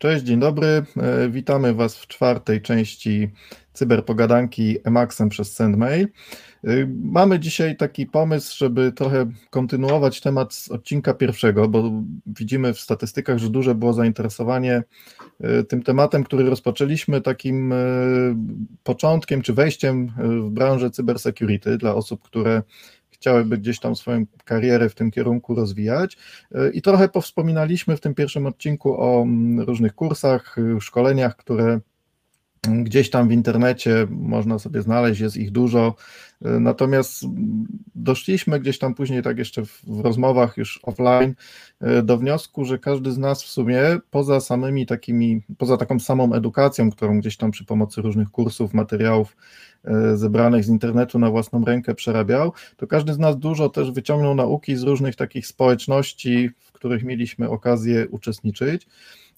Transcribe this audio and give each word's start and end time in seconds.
Cześć, 0.00 0.24
dzień 0.24 0.40
dobry. 0.40 0.66
E, 0.66 1.28
witamy 1.28 1.74
Was 1.74 1.96
w 1.96 2.06
czwartej 2.06 2.62
części 2.62 3.30
cyberpogadanki 3.72 4.76
Emaxem 4.84 5.28
przez 5.28 5.52
SendMail. 5.52 6.08
E, 6.64 6.70
mamy 7.02 7.38
dzisiaj 7.38 7.76
taki 7.76 8.06
pomysł, 8.06 8.56
żeby 8.58 8.92
trochę 8.92 9.26
kontynuować 9.50 10.20
temat 10.20 10.54
z 10.54 10.70
odcinka 10.70 11.14
pierwszego, 11.14 11.68
bo 11.68 11.90
widzimy 12.26 12.74
w 12.74 12.80
statystykach, 12.80 13.38
że 13.38 13.50
duże 13.50 13.74
było 13.74 13.92
zainteresowanie 13.92 14.82
e, 15.40 15.64
tym 15.64 15.82
tematem, 15.82 16.24
który 16.24 16.50
rozpoczęliśmy 16.50 17.20
takim 17.20 17.74
początkiem 18.82 19.42
czy 19.42 19.52
wejściem 19.54 20.12
w 20.18 20.50
branżę 20.50 20.90
cybersecurity 20.90 21.78
dla 21.78 21.94
osób, 21.94 22.22
które 22.22 22.62
chciałyby 23.20 23.58
gdzieś 23.58 23.80
tam 23.80 23.96
swoją 23.96 24.24
karierę 24.44 24.88
w 24.88 24.94
tym 24.94 25.10
kierunku 25.10 25.54
rozwijać. 25.54 26.16
E, 26.54 26.70
I 26.70 26.82
trochę 26.82 27.08
powspominaliśmy 27.08 27.96
w 27.96 28.00
tym 28.00 28.14
pierwszym 28.14 28.46
odcinku 28.46 29.02
o 29.02 29.22
mm, 29.22 29.60
różnych 29.60 29.94
kursach, 29.94 30.58
y, 30.58 30.80
szkoleniach, 30.80 31.36
które 31.36 31.80
gdzieś 32.62 33.10
tam 33.10 33.28
w 33.28 33.32
internecie 33.32 34.06
można 34.10 34.58
sobie 34.58 34.82
znaleźć, 34.82 35.20
jest 35.20 35.36
ich 35.36 35.50
dużo. 35.50 35.94
Natomiast 36.40 37.24
doszliśmy 37.94 38.60
gdzieś 38.60 38.78
tam 38.78 38.94
później, 38.94 39.22
tak 39.22 39.38
jeszcze 39.38 39.64
w, 39.64 40.00
rozmowach 40.02 40.56
już 40.56 40.80
offline, 40.82 41.34
e, 41.80 42.02
do 42.02 42.18
wniosku, 42.18 42.64
że 42.64 42.78
każdy 42.78 43.12
z 43.12 43.18
nas 43.18 43.42
w 43.42 43.48
sumie, 43.48 43.80
poza 44.10 44.40
samymi 44.40 44.86
takimi, 44.86 45.42
poza 45.58 45.76
taką 45.76 46.00
samą 46.00 46.34
edukacją, 46.34 46.90
którą 46.90 47.20
gdzieś 47.20 47.36
tam 47.36 47.50
przy 47.50 47.64
pomocy 47.64 48.02
różnych 48.02 48.30
kursów, 48.30 48.74
materiałów 48.74 49.36
E, 49.84 50.16
zebranych 50.16 50.64
z 50.64 50.68
internetu 50.68 51.18
na 51.18 51.30
własną 51.30 51.64
rękę 51.64 51.94
przerabiał, 51.94 52.52
to 52.76 52.86
każdy 52.86 53.12
z 53.12 53.18
nas 53.18 53.38
dużo 53.38 53.68
też 53.68 53.90
wyciągnął 53.90 54.34
nauki 54.34 54.76
z 54.76 54.82
różnych 54.82 55.16
takich 55.16 55.46
społeczności, 55.46 56.50
w 56.58 56.72
których 56.72 57.04
mieliśmy 57.04 57.50
okazję 57.50 58.08
uczestniczyć. 58.08 58.86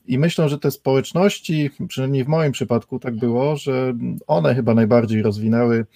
I 0.07 0.19
myślę, 0.19 0.49
że 0.49 0.59
te 0.59 0.71
społeczności, 0.71 1.71
przynajmniej 1.89 2.25
w 2.25 2.29
moim 2.29 2.53
przypadku 2.53 2.99
tak 2.99 3.17
było, 3.17 3.57
że 3.57 3.95
one 4.27 4.55
chyba 4.55 4.75
najbardziej 4.75 5.23
rozwinęły 5.23 5.87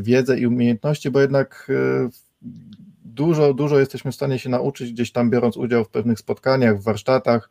wiedzę 0.00 0.38
i 0.38 0.46
umiejętności, 0.46 1.10
bo 1.10 1.20
jednak 1.20 1.68
e, 1.70 2.08
dużo, 3.04 3.54
dużo 3.54 3.78
jesteśmy 3.78 4.12
w 4.12 4.14
stanie 4.14 4.38
się 4.38 4.48
nauczyć 4.48 4.92
gdzieś 4.92 5.12
tam 5.12 5.30
biorąc 5.30 5.56
udział 5.56 5.84
w 5.84 5.88
pewnych 5.88 6.18
spotkaniach, 6.18 6.78
w 6.78 6.82
warsztatach, 6.82 7.50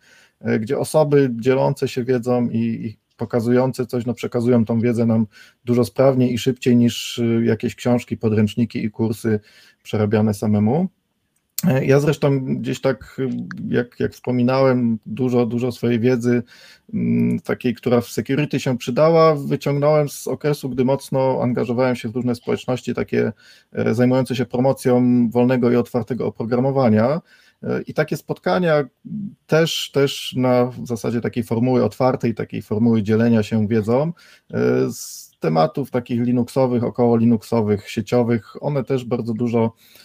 gdzie 0.60 0.80
osoby 0.80 1.30
dzielące 1.40 1.88
się 1.88 2.04
wiedzą 2.04 2.50
i, 2.50 2.98
pokazujące 3.18 3.86
coś, 3.86 4.06
no 4.06 4.14
przekazują 4.14 4.66
tą 4.66 4.80
wiedzę 4.80 5.06
nam 5.06 5.28
dużo 5.66 5.86
sprawniej 5.86 6.34
i 6.34 6.38
szybciej 6.38 6.76
niż 6.76 7.18
y, 7.18 7.44
jakieś 7.46 7.76
książki, 7.76 8.18
podręczniki 8.18 8.86
i 8.86 8.92
kursy 8.92 9.40
przerabiane 9.84 10.34
samemu. 10.34 10.88
E, 11.64 11.86
ja 11.86 12.00
zresztą 12.00 12.40
gdzieś 12.46 12.82
tak, 12.82 13.18
jak, 13.70 14.00
jak 14.00 14.14
wspominałem, 14.14 15.00
dużo, 15.06 15.46
dużo 15.46 15.72
swojej 15.72 16.00
wiedzy, 16.00 16.44
mm, 16.94 17.40
takiej, 17.40 17.76
która 17.76 18.02
w 18.02 18.08
security 18.08 18.60
się 18.60 18.78
przydała, 18.78 19.36
wyciągnąłem 19.36 20.10
z 20.10 20.28
okresu, 20.28 20.70
gdy 20.70 20.86
mocno 20.86 21.40
angażowałem 21.42 21.96
się 21.96 22.10
w 22.10 22.16
różne 22.16 22.36
społeczności 22.36 22.94
takie 22.94 23.32
e, 23.74 23.94
zajmujące 23.94 24.36
się 24.36 24.46
promocją 24.46 25.30
wolnego 25.30 25.72
i 25.72 25.76
otwartego 25.76 26.28
oprogramowania. 26.28 27.22
I 27.88 27.94
takie 27.94 28.18
spotkania 28.18 28.84
też, 29.48 29.92
też 29.94 30.34
na 30.38 30.72
zasadzie 30.84 31.22
takiej 31.22 31.44
formuły 31.44 31.84
otwartej, 31.84 32.36
takiej 32.36 32.62
formuły 32.62 33.04
dzielenia 33.04 33.44
się 33.44 33.68
wiedzą 33.68 34.14
e, 34.54 34.62
z 34.92 35.32
tematów 35.40 35.92
takich 35.92 36.22
Linuxowych, 36.22 36.84
około 36.84 37.18
Linuxowych, 37.18 37.90
sieciowych, 37.90 38.64
one 38.64 38.84
też 38.84 39.06
bardzo 39.06 39.34
dużo 39.34 39.74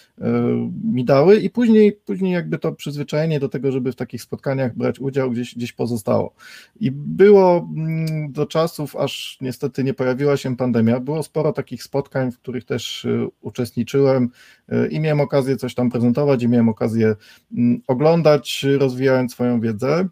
mi 0.83 1.05
dały 1.05 1.37
i 1.37 1.49
później, 1.49 1.93
później 1.93 2.33
jakby 2.33 2.59
to 2.59 2.71
przyzwyczajenie 2.71 3.39
do 3.39 3.49
tego, 3.49 3.71
żeby 3.71 3.91
w 3.91 3.95
takich 3.95 4.21
spotkaniach 4.21 4.77
brać 4.77 4.99
udział 4.99 5.31
gdzieś, 5.31 5.55
gdzieś 5.55 5.73
pozostało. 5.73 6.33
I 6.79 6.91
było 6.91 7.69
mm, 7.77 8.31
do 8.31 8.45
czasów, 8.45 8.95
aż 8.95 9.37
niestety 9.41 9.83
nie 9.83 9.93
pojawiła 9.93 10.37
się 10.37 10.57
pandemia, 10.57 10.99
było 10.99 11.23
sporo 11.23 11.53
takich 11.53 11.83
spotkań, 11.83 12.31
w 12.31 12.39
których 12.39 12.65
też 12.65 13.05
e, 13.05 13.27
uczestniczyłem 13.41 14.29
e, 14.69 14.87
i 14.87 14.99
miałem 14.99 15.21
okazję 15.21 15.57
coś 15.57 15.75
tam 15.75 15.89
prezentować 15.89 16.43
i 16.43 16.47
miałem 16.47 16.69
okazję 16.69 17.15
mm, 17.57 17.81
oglądać, 17.87 18.65
rozwijając 18.79 19.31
swoją 19.31 19.61
wiedzę. 19.61 20.07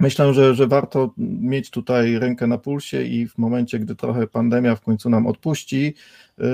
Myślę, 0.00 0.34
że, 0.34 0.54
że 0.54 0.66
warto 0.66 1.14
mieć 1.18 1.70
tutaj 1.70 2.18
rękę 2.18 2.46
na 2.46 2.58
pulsie 2.58 3.02
i 3.02 3.28
w 3.28 3.38
momencie, 3.38 3.78
gdy 3.78 3.94
trochę 3.94 4.26
pandemia 4.26 4.76
w 4.76 4.80
końcu 4.80 5.10
nam 5.10 5.26
odpuści, 5.26 5.94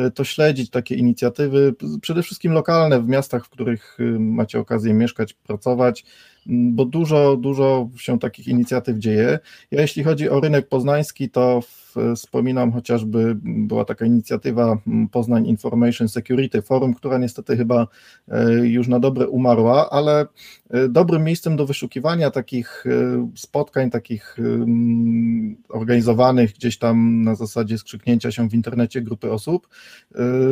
y, 0.06 0.10
to 0.10 0.24
śledzić 0.24 0.70
takie 0.70 0.94
inicjatywy, 0.94 1.74
przede 2.00 2.22
wszystkim 2.22 2.52
lokalne 2.52 3.00
w 3.00 3.08
miastach, 3.08 3.46
w 3.46 3.48
których 3.48 4.00
y, 4.00 4.18
macie 4.20 4.58
okazję 4.58 4.94
mieszkać, 4.94 5.32
pracować, 5.32 6.04
bo 6.46 6.84
dużo, 6.84 7.36
dużo 7.36 7.88
się 7.96 8.18
takich 8.18 8.48
inicjatyw 8.48 8.98
dzieje. 8.98 9.38
Ja 9.70 9.82
jeśli 9.82 10.04
chodzi 10.04 10.30
o 10.30 10.40
rynek 10.40 10.68
poznański, 10.68 11.30
to 11.30 11.62
wspominam 12.16 12.72
chociażby, 12.72 13.36
była 13.44 13.84
taka 13.84 14.06
inicjatywa 14.06 14.78
Poznań 15.12 15.46
Information 15.46 16.08
Security 16.08 16.62
Forum, 16.62 16.94
która 16.94 17.18
niestety 17.18 17.56
chyba 17.56 17.86
e, 18.28 18.52
już 18.52 18.88
na 18.88 19.00
dobre 19.00 19.28
umarła, 19.28 19.90
ale 19.90 20.26
e, 20.70 20.88
dobrym 20.88 21.24
miejscem 21.24 21.56
do 21.56 21.66
wyszukiwania 21.66 22.30
takich 22.30 22.84
e, 22.86 23.30
spotkań, 23.36 23.90
takich 23.90 24.36
organizowanych 25.68 26.52
gdzieś 26.52 26.78
tam 26.78 27.22
na 27.22 27.34
zasadzie 27.34 27.78
skrzyknięcia 27.78 28.30
się 28.30 28.48
w 28.48 28.54
internecie 28.54 29.02
grupy 29.02 29.32
osób, 29.32 29.68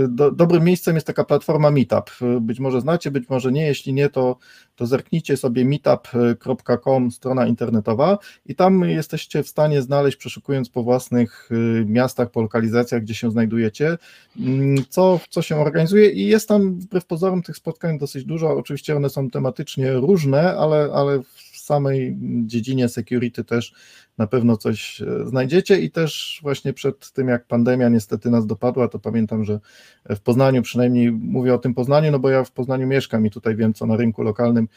do, 0.08 0.30
dobrym 0.30 0.64
miejscem 0.64 0.94
jest 0.94 1.06
taka 1.06 1.24
platforma 1.24 1.70
Meetup. 1.70 2.10
Być 2.40 2.60
może 2.60 2.80
znacie, 2.80 3.10
być 3.10 3.28
może 3.28 3.52
nie, 3.52 3.66
jeśli 3.66 3.92
nie, 3.92 4.08
to, 4.08 4.36
to 4.76 4.86
zerknijcie 4.86 5.36
sobie 5.36 5.64
meetup.com, 5.84 7.10
strona 7.10 7.46
internetowa 7.46 8.18
i 8.46 8.54
tam 8.54 8.84
jesteście 8.84 9.42
w 9.42 9.48
stanie 9.48 9.82
znaleźć, 9.82 10.16
przeszukując 10.16 10.68
po 10.68 10.82
własnych 10.82 11.42
Y, 11.52 11.84
miastach, 11.86 12.30
po 12.30 12.42
lokalizacjach, 12.42 13.02
gdzie 13.02 13.14
się 13.14 13.30
znajdujecie, 13.30 13.98
mm, 14.40 14.84
co, 14.88 15.20
co 15.30 15.42
się 15.42 15.56
organizuje 15.56 16.10
i 16.10 16.26
jest 16.26 16.48
tam 16.48 16.74
wbrew 16.74 17.04
pozorom 17.04 17.42
tych 17.42 17.56
spotkań 17.56 17.98
dosyć 17.98 18.24
dużo, 18.24 18.56
oczywiście 18.56 18.96
one 18.96 19.10
są 19.10 19.30
tematycznie 19.30 19.92
różne, 19.92 20.56
ale, 20.56 20.90
ale 20.94 21.20
samej 21.62 22.18
dziedzinie 22.46 22.88
security 22.88 23.44
też 23.44 23.74
na 24.18 24.26
pewno 24.26 24.56
coś 24.56 25.00
e, 25.00 25.26
znajdziecie 25.26 25.80
i 25.80 25.90
też 25.90 26.40
właśnie 26.42 26.72
przed 26.72 27.12
tym 27.12 27.28
jak 27.28 27.46
pandemia 27.46 27.88
niestety 27.88 28.30
nas 28.30 28.46
dopadła, 28.46 28.88
to 28.88 28.98
pamiętam, 28.98 29.44
że 29.44 29.60
w 30.10 30.20
Poznaniu 30.20 30.62
przynajmniej 30.62 31.12
mówię 31.12 31.54
o 31.54 31.58
tym 31.58 31.74
Poznaniu, 31.74 32.10
no 32.10 32.18
bo 32.18 32.30
ja 32.30 32.44
w 32.44 32.52
Poznaniu 32.52 32.86
mieszkam 32.86 33.26
i 33.26 33.30
tutaj 33.30 33.56
wiem 33.56 33.74
co 33.74 33.86
na 33.86 33.96
rynku 33.96 34.22
lokalnym 34.22 34.68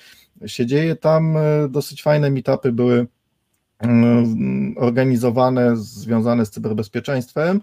się 0.46 0.66
dzieje, 0.66 0.96
tam 0.96 1.38
e, 1.38 1.70
dosyć 1.70 2.04
fajne 2.04 2.32
meetupy 2.32 2.72
były 2.72 3.08
Mm, 3.80 4.76
organizowane, 4.78 5.78
związane 5.78 6.46
z 6.46 6.52
cyberbezpieczeństwem. 6.52 7.62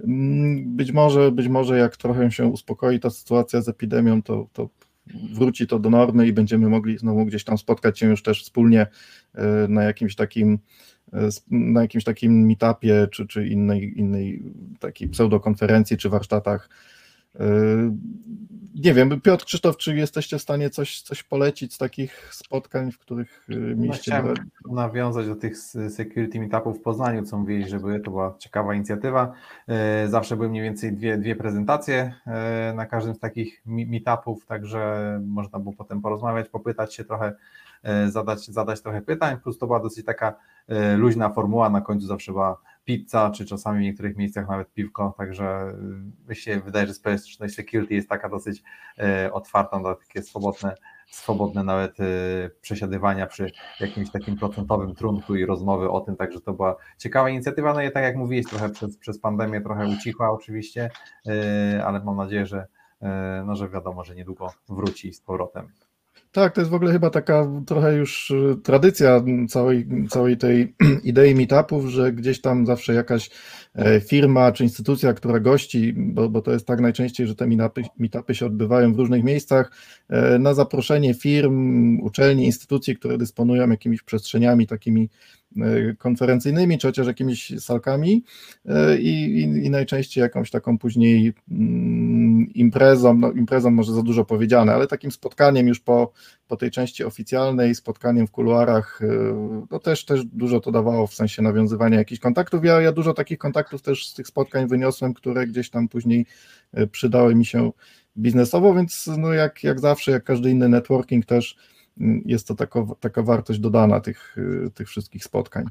Mm, 0.00 0.76
być 0.76 0.92
może, 0.92 1.32
być 1.32 1.48
może 1.48 1.78
jak 1.78 1.96
trochę 1.96 2.30
się 2.30 2.46
uspokoi 2.46 3.00
ta 3.00 3.10
sytuacja 3.10 3.62
z 3.62 3.68
epidemią, 3.68 4.22
to, 4.22 4.46
to 4.52 4.68
wróci 5.32 5.66
to 5.66 5.78
do 5.78 5.90
normy 5.90 6.26
i 6.26 6.32
będziemy 6.32 6.68
mogli 6.68 6.98
znowu 6.98 7.24
gdzieś 7.24 7.44
tam 7.44 7.58
spotkać 7.58 7.98
się 7.98 8.06
już 8.06 8.22
też 8.22 8.42
wspólnie 8.42 8.86
e, 9.34 9.68
na 9.68 9.82
jakimś 9.82 10.16
takim 10.16 10.58
e, 11.12 11.28
na 11.50 11.82
jakimś 11.82 12.04
takim 12.04 12.46
meetupie, 12.46 13.08
czy, 13.10 13.26
czy 13.26 13.46
innej, 13.46 13.98
innej 13.98 14.42
takiej 14.80 15.08
pseudokonferencji, 15.08 15.96
czy 15.96 16.08
warsztatach 16.08 16.68
nie 18.74 18.94
wiem, 18.94 19.20
Piotr 19.20 19.44
Krzysztof, 19.44 19.76
czy 19.76 19.96
jesteście 19.96 20.38
w 20.38 20.42
stanie 20.42 20.70
coś, 20.70 21.00
coś 21.00 21.22
polecić 21.22 21.74
z 21.74 21.78
takich 21.78 22.34
spotkań, 22.34 22.92
w 22.92 22.98
których 22.98 23.44
yy, 23.48 23.56
no, 23.56 23.82
mieliście... 23.82 24.10
No, 24.10 24.32
chciałem 24.32 24.50
nawiązać 24.70 25.26
do 25.26 25.36
tych 25.36 25.58
security 25.88 26.40
meetupów 26.40 26.78
w 26.78 26.82
Poznaniu, 26.82 27.22
co 27.22 27.38
mówili, 27.38 27.68
że 27.68 27.80
były, 27.80 28.00
to 28.00 28.10
była 28.10 28.34
ciekawa 28.38 28.74
inicjatywa. 28.74 29.32
Yy, 29.68 29.74
zawsze 30.08 30.36
były 30.36 30.48
mniej 30.48 30.62
więcej 30.62 30.92
dwie, 30.92 31.18
dwie 31.18 31.36
prezentacje 31.36 32.14
na 32.74 32.86
każdym 32.86 33.14
z 33.14 33.18
takich 33.18 33.62
meetupów, 33.66 34.46
także 34.46 35.20
można 35.26 35.58
było 35.58 35.74
potem 35.74 36.00
porozmawiać, 36.00 36.48
popytać 36.48 36.94
się 36.94 37.04
trochę, 37.04 37.32
zadać, 38.08 38.46
zadać 38.46 38.80
trochę 38.80 39.02
pytań, 39.02 39.36
plus 39.42 39.58
to 39.58 39.66
była 39.66 39.80
dosyć 39.80 40.06
taka 40.06 40.34
luźna 40.96 41.30
formuła, 41.30 41.70
na 41.70 41.80
końcu 41.80 42.06
zawsze 42.06 42.32
była 42.32 42.60
pizza, 42.84 43.30
czy 43.30 43.46
czasami 43.46 43.78
w 43.78 43.82
niektórych 43.82 44.16
miejscach 44.16 44.48
nawet 44.48 44.72
piwko, 44.72 45.14
także 45.18 45.74
y, 46.26 46.28
mi 46.28 46.36
się 46.36 46.60
wydaje, 46.60 46.86
że 46.86 46.94
społeczność 46.94 47.54
security 47.54 47.94
jest 47.94 48.08
taka 48.08 48.28
dosyć 48.28 48.62
e, 48.98 49.32
otwarta 49.32 49.78
na 49.78 49.94
takie 49.94 50.22
swobodne, 50.22 50.74
swobodne 51.10 51.64
nawet 51.64 52.00
e, 52.00 52.04
przesiadywania 52.60 53.26
przy 53.26 53.52
jakimś 53.80 54.10
takim 54.10 54.36
procentowym 54.36 54.94
trunku 54.94 55.34
i 55.34 55.46
rozmowy 55.46 55.90
o 55.90 56.00
tym, 56.00 56.16
także 56.16 56.40
to 56.40 56.52
była 56.52 56.76
ciekawa 56.98 57.30
inicjatywa, 57.30 57.74
no 57.74 57.82
i 57.82 57.92
tak 57.92 58.02
jak 58.02 58.16
mówiłeś, 58.16 58.46
trochę 58.46 58.68
przez, 58.68 58.98
przez 58.98 59.20
pandemię 59.20 59.60
trochę 59.60 59.86
ucichła 59.88 60.30
oczywiście, 60.30 60.90
ale 61.84 62.04
mam 62.04 62.16
nadzieję, 62.16 62.46
że 62.46 62.66
no, 63.46 63.56
że 63.56 63.68
wiadomo, 63.68 64.04
że 64.04 64.14
niedługo 64.14 64.50
wróci 64.68 65.12
z 65.12 65.20
powrotem. 65.20 65.68
Tak, 66.34 66.54
to 66.54 66.60
jest 66.60 66.70
w 66.70 66.74
ogóle 66.74 66.92
chyba 66.92 67.10
taka 67.10 67.46
trochę 67.66 67.94
już 67.94 68.30
y, 68.30 68.56
tradycja 68.62 69.24
całej, 69.48 69.86
całej 70.10 70.36
tej 70.36 70.74
idei 71.04 71.34
meetupów, 71.34 71.86
że 71.86 72.12
gdzieś 72.12 72.40
tam 72.40 72.66
zawsze 72.66 72.94
jakaś 72.94 73.30
e, 73.74 74.00
firma 74.00 74.52
czy 74.52 74.64
instytucja, 74.64 75.12
która 75.12 75.40
gości, 75.40 75.92
bo, 75.96 76.28
bo 76.28 76.42
to 76.42 76.52
jest 76.52 76.66
tak 76.66 76.80
najczęściej, 76.80 77.26
że 77.26 77.34
te 77.34 77.46
meetupy, 77.46 77.82
meetupy 77.98 78.34
się 78.34 78.46
odbywają 78.46 78.94
w 78.94 78.98
różnych 78.98 79.24
miejscach, 79.24 79.72
e, 80.08 80.38
na 80.38 80.54
zaproszenie 80.54 81.14
firm, 81.14 82.00
uczelni, 82.00 82.46
instytucji, 82.46 82.96
które 82.96 83.18
dysponują 83.18 83.70
jakimiś 83.70 84.02
przestrzeniami 84.02 84.66
takimi 84.66 85.10
konferencyjnymi, 85.98 86.78
czy 86.78 86.86
chociaż 86.86 87.06
jakimiś 87.06 87.52
salkami 87.58 88.24
i, 88.98 89.08
i, 89.08 89.66
i 89.66 89.70
najczęściej 89.70 90.22
jakąś 90.22 90.50
taką 90.50 90.78
później 90.78 91.32
mm, 91.50 92.54
imprezą, 92.54 93.14
no 93.14 93.32
imprezą 93.32 93.70
może 93.70 93.92
za 93.92 94.02
dużo 94.02 94.24
powiedziane, 94.24 94.74
ale 94.74 94.86
takim 94.86 95.10
spotkaniem 95.10 95.68
już 95.68 95.80
po, 95.80 96.12
po 96.48 96.56
tej 96.56 96.70
części 96.70 97.04
oficjalnej, 97.04 97.74
spotkaniem 97.74 98.26
w 98.26 98.30
kuluarach, 98.30 99.00
no 99.70 99.78
też, 99.78 100.04
też 100.04 100.24
dużo 100.24 100.60
to 100.60 100.72
dawało 100.72 101.06
w 101.06 101.14
sensie 101.14 101.42
nawiązywania 101.42 101.98
jakichś 101.98 102.20
kontaktów. 102.20 102.64
Ja, 102.64 102.80
ja 102.80 102.92
dużo 102.92 103.14
takich 103.14 103.38
kontaktów 103.38 103.82
też 103.82 104.08
z 104.08 104.14
tych 104.14 104.26
spotkań 104.26 104.68
wyniosłem, 104.68 105.14
które 105.14 105.46
gdzieś 105.46 105.70
tam 105.70 105.88
później 105.88 106.26
przydały 106.90 107.34
mi 107.34 107.44
się 107.44 107.70
biznesowo, 108.16 108.74
więc 108.74 109.10
no 109.18 109.32
jak, 109.32 109.64
jak 109.64 109.80
zawsze, 109.80 110.12
jak 110.12 110.24
każdy 110.24 110.50
inny 110.50 110.68
networking 110.68 111.26
też 111.26 111.56
jest 112.24 112.48
to 112.48 112.54
taka, 112.54 112.86
taka 113.00 113.22
wartość 113.22 113.60
dodana 113.60 114.00
tych, 114.00 114.36
tych 114.74 114.88
wszystkich 114.88 115.24
spotkań. 115.24 115.64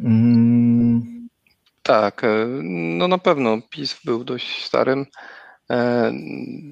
Mm. 0.00 1.26
Tak, 1.86 2.24
e, 2.24 2.46
no 2.98 3.08
na 3.08 3.18
pewno 3.18 3.58
PiS 3.70 4.00
był 4.04 4.24
dość 4.24 4.64
starym, 4.64 5.06
e, 5.70 6.12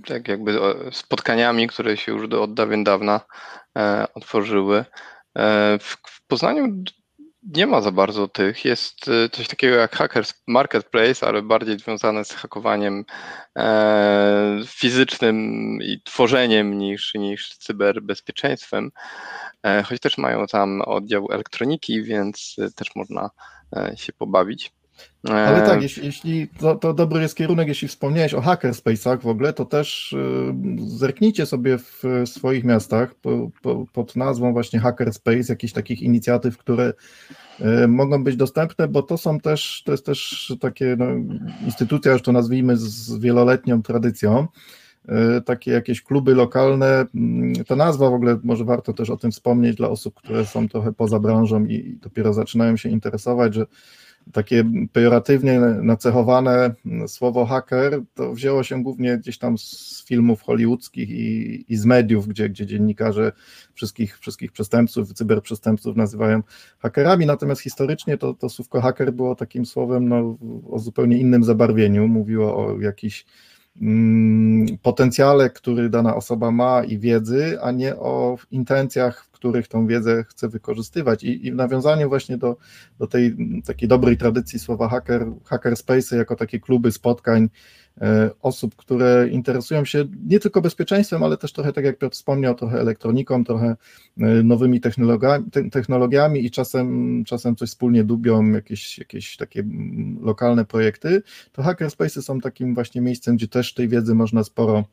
tak 0.06 0.28
jakby 0.28 0.58
spotkaniami, 0.92 1.66
które 1.66 1.96
się 1.96 2.12
już 2.12 2.32
od 2.32 2.54
dawien 2.54 2.84
dawna 2.84 3.20
e, 3.78 4.06
otworzyły. 4.14 4.84
W 5.80 6.26
Poznaniu 6.26 6.84
nie 7.52 7.66
ma 7.66 7.80
za 7.80 7.90
bardzo 7.90 8.28
tych. 8.28 8.64
Jest 8.64 9.08
y, 9.08 9.28
coś 9.28 9.48
takiego 9.48 9.76
jak 9.76 9.96
Hackers 9.96 10.34
Marketplace, 10.46 11.26
ale 11.26 11.42
bardziej 11.42 11.78
związane 11.78 12.24
z 12.24 12.32
hakowaniem 12.32 13.04
e, 13.58 14.60
fizycznym 14.66 15.36
i 15.82 16.02
tworzeniem 16.04 16.78
niż, 16.78 17.14
niż 17.14 17.56
cyberbezpieczeństwem. 17.56 18.90
E, 19.62 19.82
choć 19.82 20.00
też 20.00 20.18
mają 20.18 20.46
tam 20.46 20.82
oddział 20.82 21.28
elektroniki, 21.32 22.02
więc 22.02 22.56
też 22.76 22.96
można 22.96 23.30
e, 23.76 23.92
się 23.96 24.12
pobawić. 24.12 24.72
Ale 25.30 25.66
tak, 25.66 25.82
jeśli, 25.82 26.06
jeśli 26.06 26.48
to, 26.48 26.74
to, 26.74 26.94
dobry 26.94 27.22
jest 27.22 27.36
kierunek, 27.36 27.68
jeśli 27.68 27.88
wspomniałeś 27.88 28.34
o 28.34 28.40
hackerspace'ach 28.40 29.20
w 29.20 29.26
ogóle, 29.26 29.52
to 29.52 29.64
też 29.64 30.12
y, 30.12 30.18
zerknijcie 30.86 31.46
sobie 31.46 31.78
w 31.78 32.02
swoich 32.24 32.64
miastach 32.64 33.14
po, 33.14 33.50
po, 33.62 33.86
pod 33.92 34.16
nazwą 34.16 34.52
właśnie 34.52 34.80
hackerspace, 34.80 35.52
jakichś 35.52 35.72
takich 35.72 36.02
inicjatyw, 36.02 36.58
które 36.58 36.92
y, 37.60 37.88
mogą 37.88 38.24
być 38.24 38.36
dostępne, 38.36 38.88
bo 38.88 39.02
to 39.02 39.18
są 39.18 39.40
też, 39.40 39.82
to 39.86 39.92
jest 39.92 40.06
też 40.06 40.52
takie 40.60 40.96
no, 40.98 41.06
instytucja, 41.64 42.12
już 42.12 42.22
to 42.22 42.32
nazwijmy 42.32 42.76
z 42.76 43.18
wieloletnią 43.18 43.82
tradycją, 43.82 44.46
y, 45.38 45.42
takie 45.42 45.70
jakieś 45.70 46.02
kluby 46.02 46.34
lokalne. 46.34 47.06
Mm, 47.14 47.64
ta 47.64 47.76
nazwa 47.76 48.10
w 48.10 48.14
ogóle 48.14 48.38
może 48.42 48.64
warto 48.64 48.92
też 48.92 49.10
o 49.10 49.16
tym 49.16 49.30
wspomnieć 49.30 49.76
dla 49.76 49.88
osób, 49.88 50.14
które 50.14 50.46
są 50.46 50.68
trochę 50.68 50.92
poza 50.92 51.18
branżą 51.18 51.64
i 51.64 51.98
dopiero 52.02 52.32
zaczynają 52.32 52.76
się 52.76 52.88
interesować, 52.88 53.54
że 53.54 53.66
takie 54.32 54.64
pejoratywnie 54.92 55.60
nacechowane 55.60 56.74
słowo 57.06 57.46
hacker 57.46 58.00
to 58.14 58.32
wzięło 58.32 58.62
się 58.62 58.82
głównie 58.82 59.18
gdzieś 59.18 59.38
tam 59.38 59.58
z 59.58 60.04
filmów 60.06 60.42
hollywoodzkich 60.42 61.10
i, 61.10 61.64
i 61.68 61.76
z 61.76 61.84
mediów, 61.84 62.28
gdzie, 62.28 62.48
gdzie 62.48 62.66
dziennikarze 62.66 63.32
wszystkich, 63.74 64.18
wszystkich 64.18 64.52
przestępców, 64.52 65.12
cyberprzestępców 65.12 65.96
nazywają 65.96 66.42
hakerami, 66.78 67.26
natomiast 67.26 67.60
historycznie 67.60 68.18
to, 68.18 68.34
to 68.34 68.48
słówko 68.48 68.80
haker 68.80 69.12
było 69.12 69.34
takim 69.34 69.66
słowem 69.66 70.08
no, 70.08 70.36
o 70.70 70.78
zupełnie 70.78 71.18
innym 71.18 71.44
zabarwieniu, 71.44 72.08
mówiło 72.08 72.56
o 72.56 72.80
jakichś 72.80 73.26
mm, 73.80 74.66
potencjale, 74.82 75.50
który 75.50 75.90
dana 75.90 76.16
osoba 76.16 76.50
ma 76.50 76.84
i 76.84 76.98
wiedzy, 76.98 77.58
a 77.62 77.70
nie 77.70 77.96
o 77.96 78.36
intencjach 78.50 79.26
których 79.44 79.68
tą 79.68 79.86
wiedzę 79.86 80.24
chce 80.28 80.48
wykorzystywać. 80.48 81.24
I, 81.24 81.46
i 81.46 81.52
w 81.52 81.54
nawiązaniu 81.54 82.08
właśnie 82.08 82.38
do, 82.38 82.56
do 82.98 83.06
tej 83.06 83.36
takiej 83.64 83.88
dobrej 83.88 84.16
tradycji 84.16 84.58
słowa 84.58 84.88
hacker, 84.88 85.26
hackerspace 85.44 86.16
jako 86.16 86.36
takie 86.36 86.60
kluby 86.60 86.92
spotkań 86.92 87.48
e, 88.00 88.30
osób, 88.42 88.76
które 88.76 89.28
interesują 89.28 89.84
się 89.84 90.04
nie 90.26 90.40
tylko 90.40 90.60
bezpieczeństwem, 90.60 91.22
ale 91.22 91.36
też 91.36 91.52
trochę, 91.52 91.72
tak 91.72 91.84
jak 91.84 91.98
Piotr 91.98 92.14
wspomniał, 92.16 92.54
trochę 92.54 92.80
elektroniką, 92.80 93.44
trochę 93.44 93.76
e, 94.18 94.42
nowymi 94.42 94.80
technologiami, 94.80 95.50
te, 95.50 95.70
technologiami 95.70 96.46
i 96.46 96.50
czasem, 96.50 97.24
czasem 97.26 97.56
coś 97.56 97.68
wspólnie 97.68 98.04
dubią, 98.04 98.52
jakieś, 98.52 98.98
jakieś 98.98 99.36
takie 99.36 99.64
lokalne 100.20 100.64
projekty, 100.64 101.22
to 101.52 101.62
hackerspace 101.62 102.22
są 102.22 102.40
takim 102.40 102.74
właśnie 102.74 103.00
miejscem, 103.00 103.36
gdzie 103.36 103.48
też 103.48 103.74
tej 103.74 103.88
wiedzy 103.88 104.14
można 104.14 104.44
sporo 104.44 104.84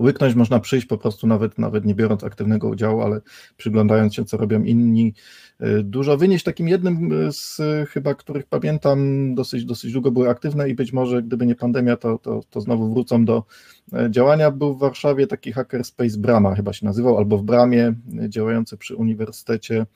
łyknąć 0.00 0.34
można 0.34 0.60
przyjść 0.60 0.86
po 0.86 0.98
prostu 0.98 1.26
nawet, 1.26 1.58
nawet 1.58 1.84
nie 1.84 1.94
biorąc 1.94 2.24
aktywnego 2.24 2.68
udziału, 2.68 3.00
ale 3.00 3.20
przyglądając 3.56 4.14
się, 4.14 4.24
co 4.24 4.36
robią 4.36 4.62
inni. 4.62 5.14
E, 5.60 5.82
dużo 5.82 6.16
wynieść 6.16 6.44
takim 6.44 6.68
jednym 6.68 7.10
z 7.32 7.60
chyba, 7.90 8.14
których 8.14 8.46
pamiętam, 8.46 9.34
dosyć, 9.34 9.64
dosyć 9.64 9.92
długo 9.92 10.10
były 10.10 10.28
aktywne 10.28 10.68
i 10.68 10.74
być 10.74 10.92
może 10.92 11.22
gdyby 11.22 11.46
nie 11.46 11.54
pandemia, 11.54 11.96
to, 11.96 12.18
to, 12.18 12.40
to 12.50 12.60
znowu 12.60 12.92
wrócą 12.92 13.24
do 13.24 13.44
e, 13.92 14.10
działania. 14.10 14.50
Był 14.50 14.74
w 14.74 14.78
Warszawie 14.78 15.26
taki 15.26 15.52
hackerspace 15.52 16.18
Brama 16.18 16.54
chyba 16.54 16.72
się 16.72 16.86
nazywał, 16.86 17.18
albo 17.18 17.38
w 17.38 17.42
Bramie, 17.42 17.94
działający 18.28 18.76
przy 18.76 18.96
Uniwersytecie 18.96 19.86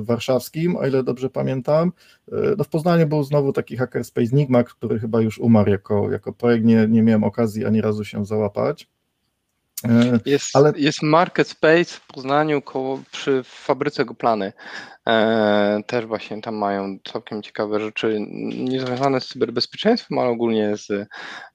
warszawskim, 0.00 0.76
o 0.76 0.86
ile 0.86 1.02
dobrze 1.02 1.30
pamiętam. 1.30 1.92
No 2.58 2.64
w 2.64 2.68
Poznaniu 2.68 3.06
był 3.06 3.22
znowu 3.22 3.52
taki 3.52 3.76
hackerspace 3.76 4.36
Nigma, 4.36 4.64
który 4.64 4.98
chyba 4.98 5.20
już 5.20 5.38
umarł 5.38 5.70
jako, 5.70 6.10
jako 6.10 6.32
projekt, 6.32 6.64
nie, 6.64 6.86
nie 6.88 7.02
miałem 7.02 7.24
okazji 7.24 7.64
ani 7.64 7.80
razu 7.80 8.04
się 8.04 8.26
załapać. 8.26 8.88
Jest, 10.26 10.56
Ale... 10.56 10.72
jest 10.76 11.02
Market 11.02 11.48
Space 11.48 11.84
w 11.84 12.06
Poznaniu 12.06 12.62
koło, 12.62 13.00
przy 13.12 13.42
fabryce 13.44 14.04
Goplany. 14.04 14.52
E, 15.06 15.80
też 15.86 16.06
właśnie 16.06 16.40
tam 16.40 16.54
mają 16.54 16.98
całkiem 17.12 17.42
ciekawe 17.42 17.80
rzeczy, 17.80 18.16
nie 18.56 18.80
związane 18.80 19.20
z 19.20 19.28
cyberbezpieczeństwem, 19.28 20.18
ale 20.18 20.28
ogólnie 20.28 20.76
z 20.76 21.08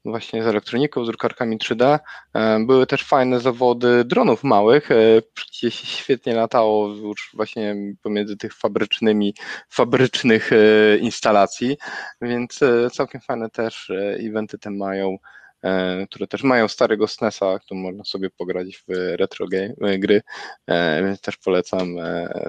właśnie 0.06 0.44
z 0.44 0.48
elektroniką, 0.48 1.06
z 1.06 1.08
drukarkami 1.08 1.58
3D. 1.58 2.00
E, 2.34 2.60
były 2.66 2.88
też 2.88 3.04
fajne 3.04 3.40
zawody 3.40 4.06
dronów 4.06 4.44
małych, 4.44 4.92
e, 4.92 4.96
gdzie 5.36 5.72
się 5.72 5.88
świetnie 5.88 6.36
latało 6.36 6.88
już 6.88 7.32
właśnie 7.34 7.76
pomiędzy 8.04 8.38
tych 8.38 8.54
fabrycznymi, 8.54 9.36
fabrycznych 9.70 10.52
e, 10.54 10.98
instalacji, 10.98 11.78
więc 12.22 12.62
e, 12.62 12.90
całkiem 12.90 13.22
fajne 13.22 13.50
też 13.50 13.90
e, 13.90 14.18
eventy 14.20 14.58
te 14.58 14.72
mają. 14.72 15.18
E, 15.66 16.08
które 16.08 16.28
też 16.28 16.44
mają 16.44 16.68
starego 16.68 17.08
SNESa, 17.08 17.60
tu 17.60 17.76
można 17.76 18.04
sobie 18.04 18.30
pograć 18.30 18.78
w 18.78 18.84
retro 19.16 19.48
game, 19.48 19.74
e, 19.82 20.00
gry, 20.00 20.22
e, 20.68 21.04
więc 21.04 21.22
też 21.22 21.38
polecam 21.38 21.96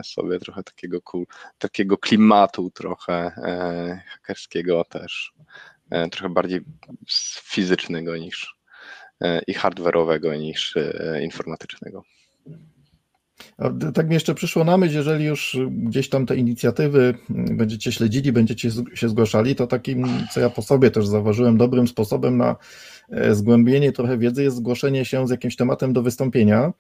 sobie 0.05 0.39
trochę 0.39 0.63
takiego 0.63 1.03
cool, 1.03 1.27
takiego 1.59 1.99
klimatu 1.99 2.71
trochę 2.71 3.31
hakerskiego 4.09 4.85
też, 4.85 5.33
trochę 6.11 6.29
bardziej 6.29 6.61
fizycznego 7.43 8.17
niż 8.17 8.57
i 9.47 9.55
hardware'owego 9.55 10.39
niż 10.39 10.75
informatycznego. 11.23 12.03
Tak 13.95 14.09
mi 14.09 14.15
jeszcze 14.15 14.35
przyszło 14.35 14.65
na 14.65 14.77
myśl, 14.77 14.95
jeżeli 14.95 15.25
już 15.25 15.59
gdzieś 15.69 16.09
tam 16.09 16.27
te 16.27 16.37
inicjatywy 16.37 17.15
będziecie 17.29 17.93
śledzili, 17.93 18.33
będziecie 18.33 18.71
się 18.95 19.09
zgłaszali, 19.09 19.55
to 19.55 19.67
takim, 19.67 20.07
co 20.35 20.41
ja 20.41 20.51
po 20.51 20.63
sobie 20.63 20.91
też 20.91 21.07
zauważyłem, 21.07 21.57
dobrym 21.57 21.89
sposobem 21.89 22.37
na 22.37 22.51
e, 22.51 22.57
zgłębienie 23.33 23.93
trochę 23.93 24.19
wiedzy 24.19 24.43
jest 24.43 24.57
zgłoszenie 24.57 25.05
się 25.05 25.27
z 25.27 25.31
jakimś 25.31 25.57
tematem 25.57 25.93
do 25.93 26.03
wystąpienia, 26.03 26.73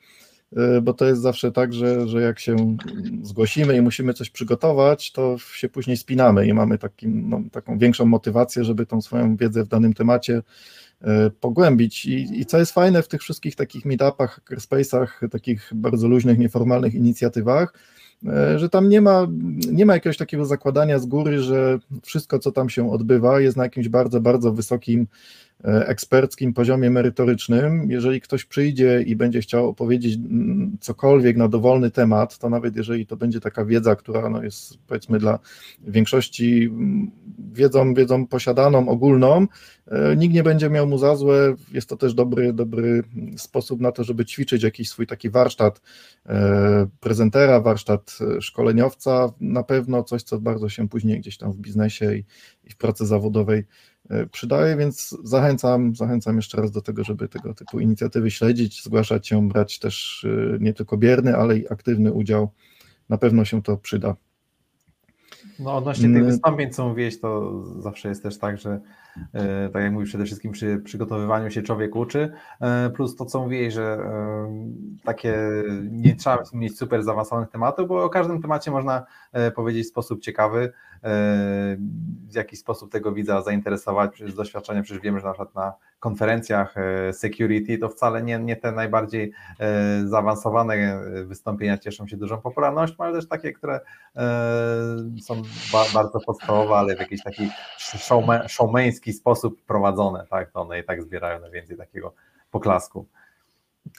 e, 0.56 0.80
bo 0.80 0.92
to 0.92 1.04
jest 1.04 1.22
zawsze 1.22 1.52
tak, 1.52 1.72
że, 1.72 2.08
że 2.08 2.20
jak 2.20 2.38
się 2.38 2.76
zgłosimy 3.22 3.76
i 3.76 3.80
musimy 3.80 4.14
coś 4.14 4.30
przygotować, 4.30 5.12
to 5.12 5.38
się 5.38 5.68
później 5.68 5.96
spinamy 5.96 6.46
i 6.46 6.54
mamy 6.54 6.78
takim, 6.78 7.28
no, 7.28 7.40
taką 7.52 7.78
większą 7.78 8.06
motywację, 8.06 8.64
żeby 8.64 8.86
tą 8.86 9.02
swoją 9.02 9.36
wiedzę 9.36 9.64
w 9.64 9.68
danym 9.68 9.94
temacie 9.94 10.42
E, 11.02 11.30
pogłębić. 11.30 12.06
I, 12.06 12.40
I, 12.40 12.46
co 12.46 12.58
jest 12.58 12.72
fajne 12.72 13.02
w 13.02 13.08
tych 13.08 13.22
wszystkich 13.22 13.56
takich 13.56 13.84
meetupach, 13.84 14.40
hackerspace'ach, 14.40 15.28
takich 15.28 15.70
bardzo 15.74 16.08
luźnych, 16.08 16.38
nieformalnych 16.38 16.94
inicjatywach, 16.94 17.74
e, 18.26 18.58
że 18.58 18.68
tam 18.68 18.88
nie 18.88 19.00
ma, 19.00 19.26
nie 19.72 19.86
ma 19.86 19.94
jakiegoś 19.94 20.16
takiego 20.16 20.44
zakładania 20.44 20.98
z 20.98 21.06
góry, 21.06 21.42
że 21.42 21.78
wszystko, 22.02 22.38
co 22.38 22.52
tam 22.52 22.70
się 22.70 22.92
odbywa, 22.92 23.40
jest 23.40 23.56
na 23.56 23.64
jakimś 23.64 23.88
bardzo, 23.88 24.20
bardzo 24.20 24.52
wysokim 24.52 25.06
E, 25.06 25.45
eksperckim 25.66 26.52
poziomie 26.52 26.90
merytorycznym. 26.90 27.90
Jeżeli 27.90 28.20
ktoś 28.20 28.44
przyjdzie 28.44 29.02
i 29.06 29.16
będzie 29.16 29.40
chciał 29.40 29.68
opowiedzieć 29.68 30.14
mm, 30.16 30.76
cokolwiek 30.80 31.36
na 31.36 31.48
dowolny 31.48 31.90
temat, 31.90 32.38
to 32.38 32.50
nawet 32.50 32.76
jeżeli 32.76 33.06
to 33.06 33.16
będzie 33.16 33.40
taka 33.40 33.64
wiedza, 33.64 33.96
która 33.96 34.30
no 34.30 34.42
jest 34.42 34.78
powiedzmy 34.86 35.18
dla 35.18 35.38
większości 35.80 36.64
mm, 36.64 37.10
wiedzą, 37.52 37.94
wiedzą 37.94 38.26
posiadaną, 38.26 38.88
ogólną, 38.88 39.46
e, 39.86 40.16
nikt 40.16 40.34
nie 40.34 40.42
będzie 40.42 40.70
miał 40.70 40.86
mu 40.86 40.98
za 40.98 41.16
złe. 41.16 41.54
Jest 41.72 41.88
to 41.88 41.96
też 41.96 42.14
dobry, 42.14 42.52
dobry 42.52 43.02
sposób 43.36 43.80
na 43.80 43.92
to, 43.92 44.04
żeby 44.04 44.24
ćwiczyć 44.24 44.62
jakiś 44.62 44.88
swój 44.88 45.06
taki 45.06 45.30
warsztat 45.30 45.80
e, 46.26 46.86
prezentera, 47.00 47.60
warsztat 47.60 48.18
szkoleniowca, 48.40 49.32
na 49.40 49.62
pewno 49.62 50.02
coś, 50.02 50.22
co 50.22 50.40
bardzo 50.40 50.68
się 50.68 50.88
później 50.88 51.20
gdzieś 51.20 51.38
tam 51.38 51.52
w 51.52 51.56
biznesie 51.56 52.14
i, 52.14 52.24
i 52.64 52.70
w 52.70 52.76
pracy 52.76 53.06
zawodowej 53.06 53.64
E, 53.95 53.95
przydaje, 54.32 54.76
więc 54.76 55.16
zachęcam, 55.24 55.96
zachęcam 55.96 56.36
jeszcze 56.36 56.60
raz 56.60 56.70
do 56.70 56.82
tego, 56.82 57.04
żeby 57.04 57.28
tego 57.28 57.54
typu 57.54 57.80
inicjatywy 57.80 58.30
śledzić, 58.30 58.84
zgłaszać 58.84 59.28
się, 59.28 59.48
brać 59.48 59.78
też 59.78 60.26
e, 60.54 60.58
nie 60.60 60.74
tylko 60.74 60.96
bierny, 60.96 61.36
ale 61.36 61.58
i 61.58 61.68
aktywny 61.68 62.12
udział 62.12 62.50
na 63.08 63.18
pewno 63.18 63.44
się 63.44 63.62
to 63.62 63.76
przyda. 63.76 64.16
No 65.58 65.76
odnośnie 65.76 66.08
tych 66.08 66.16
mm. 66.16 66.26
wystąpień, 66.30 66.70
co 66.70 66.88
mówiłeś, 66.88 67.20
to 67.20 67.62
zawsze 67.80 68.08
jest 68.08 68.22
też 68.22 68.38
tak, 68.38 68.58
że 68.58 68.80
e, 69.32 69.68
tak 69.68 69.82
jak 69.82 69.92
mówisz, 69.92 70.08
przede 70.08 70.24
wszystkim 70.24 70.52
przy 70.52 70.80
przygotowywaniu 70.84 71.50
się 71.50 71.62
człowiek 71.62 71.96
uczy, 71.96 72.32
e, 72.60 72.90
plus 72.90 73.16
to, 73.16 73.24
co 73.24 73.42
mówiłeś, 73.42 73.74
że 73.74 73.82
e, 73.82 74.48
takie 75.04 75.36
nie 75.90 76.16
trzeba 76.16 76.42
mieć 76.52 76.78
super 76.78 77.02
zaawansowanych 77.02 77.50
tematów, 77.50 77.88
bo 77.88 78.04
o 78.04 78.08
każdym 78.08 78.42
temacie 78.42 78.70
można 78.70 79.06
powiedzieć 79.54 79.86
w 79.86 79.90
sposób 79.90 80.20
ciekawy, 80.20 80.72
w 81.02 82.34
jaki 82.34 82.56
sposób 82.56 82.92
tego 82.92 83.12
widza 83.12 83.42
zainteresować, 83.42 84.22
z 84.26 84.34
doświadczenia 84.34 84.82
przecież 84.82 85.02
wiemy, 85.02 85.20
że 85.20 85.26
na 85.26 85.32
przykład 85.32 85.54
na 85.54 85.72
konferencjach 86.00 86.74
security 87.12 87.78
to 87.78 87.88
wcale 87.88 88.22
nie, 88.22 88.38
nie 88.38 88.56
te 88.56 88.72
najbardziej 88.72 89.32
zaawansowane 90.04 91.00
wystąpienia 91.24 91.78
cieszą 91.78 92.06
się 92.06 92.16
dużą 92.16 92.38
popularnością, 92.40 92.96
ale 92.98 93.12
też 93.12 93.28
takie, 93.28 93.52
które 93.52 93.80
są 95.22 95.42
ba, 95.72 95.84
bardzo 95.94 96.20
podstawowe, 96.20 96.74
ale 96.74 96.96
w 96.96 96.98
jakiś 96.98 97.22
taki 97.22 97.50
showmeński 98.48 99.12
sposób 99.12 99.62
prowadzone, 99.62 100.26
tak, 100.30 100.50
to 100.50 100.60
one 100.60 100.80
i 100.80 100.84
tak 100.84 101.02
zbierają 101.02 101.40
najwięcej 101.40 101.76
takiego 101.76 102.14
poklasku. 102.50 103.06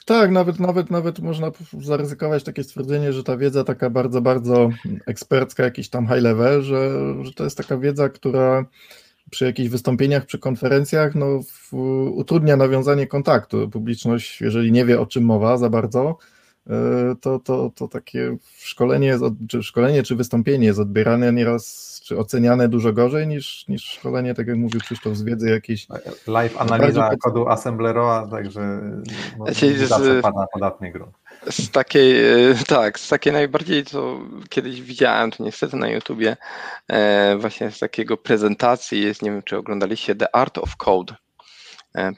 Tak, 0.04 0.30
nawet, 0.30 0.60
nawet, 0.60 0.90
nawet 0.90 1.18
można 1.18 1.50
zaryzykować 1.80 2.44
takie 2.44 2.64
stwierdzenie, 2.64 3.12
że 3.12 3.24
ta 3.24 3.36
wiedza 3.36 3.64
taka 3.64 3.90
bardzo, 3.90 4.20
bardzo 4.20 4.70
ekspercka, 5.06 5.64
jakiś 5.64 5.88
tam 5.88 6.06
high 6.06 6.22
level, 6.22 6.62
że, 6.62 6.90
że 7.22 7.32
to 7.32 7.44
jest 7.44 7.56
taka 7.56 7.76
wiedza, 7.76 8.08
która 8.08 8.64
przy 9.30 9.44
jakichś 9.44 9.68
wystąpieniach, 9.68 10.26
przy 10.26 10.38
konferencjach, 10.38 11.14
no, 11.14 11.40
w, 11.42 11.74
utrudnia 12.10 12.56
nawiązanie 12.56 13.06
kontaktu. 13.06 13.68
Publiczność, 13.68 14.40
jeżeli 14.40 14.72
nie 14.72 14.84
wie 14.84 15.00
o 15.00 15.06
czym 15.06 15.24
mowa 15.24 15.56
za 15.56 15.70
bardzo, 15.70 16.18
to, 17.20 17.38
to, 17.38 17.70
to 17.74 17.88
takie 17.88 18.36
szkolenie, 18.58 19.18
czy 19.48 19.62
szkolenie 19.62 20.02
czy 20.02 20.16
wystąpienie 20.16 20.66
jest 20.66 20.78
odbierane 20.78 21.32
nieraz, 21.32 21.88
czy 22.04 22.18
oceniane 22.18 22.68
dużo 22.68 22.92
gorzej 22.92 23.26
niż, 23.26 23.68
niż 23.68 23.84
szkolenie, 23.84 24.34
tak 24.34 24.46
jak 24.46 24.56
mówił 24.56 24.80
Krzysztof, 24.80 25.16
z 25.16 25.22
wiedzy 25.22 25.50
jakiejś. 25.50 25.86
Live 26.26 26.60
analiza 26.60 27.10
kodu 27.22 27.48
Assembleroa, 27.48 28.26
także 28.30 28.80
no, 29.38 29.46
z, 29.48 30.22
pada 30.22 30.46
podatny 30.52 30.92
grunt. 30.92 31.16
Z 31.50 31.70
takiej, 31.70 32.26
e, 32.50 32.54
tak, 32.66 32.98
z 32.98 33.08
takiej 33.08 33.32
najbardziej, 33.32 33.84
co 33.84 34.20
kiedyś 34.48 34.82
widziałem, 34.82 35.30
to 35.30 35.44
niestety 35.44 35.76
na 35.76 35.88
YouTubie, 35.88 36.36
e, 36.88 37.36
właśnie 37.36 37.70
z 37.70 37.78
takiego 37.78 38.16
prezentacji 38.16 39.02
jest, 39.02 39.22
nie 39.22 39.30
wiem, 39.30 39.42
czy 39.42 39.56
oglądaliście 39.56 40.14
The 40.14 40.36
Art 40.36 40.58
of 40.58 40.76
Code 40.76 41.14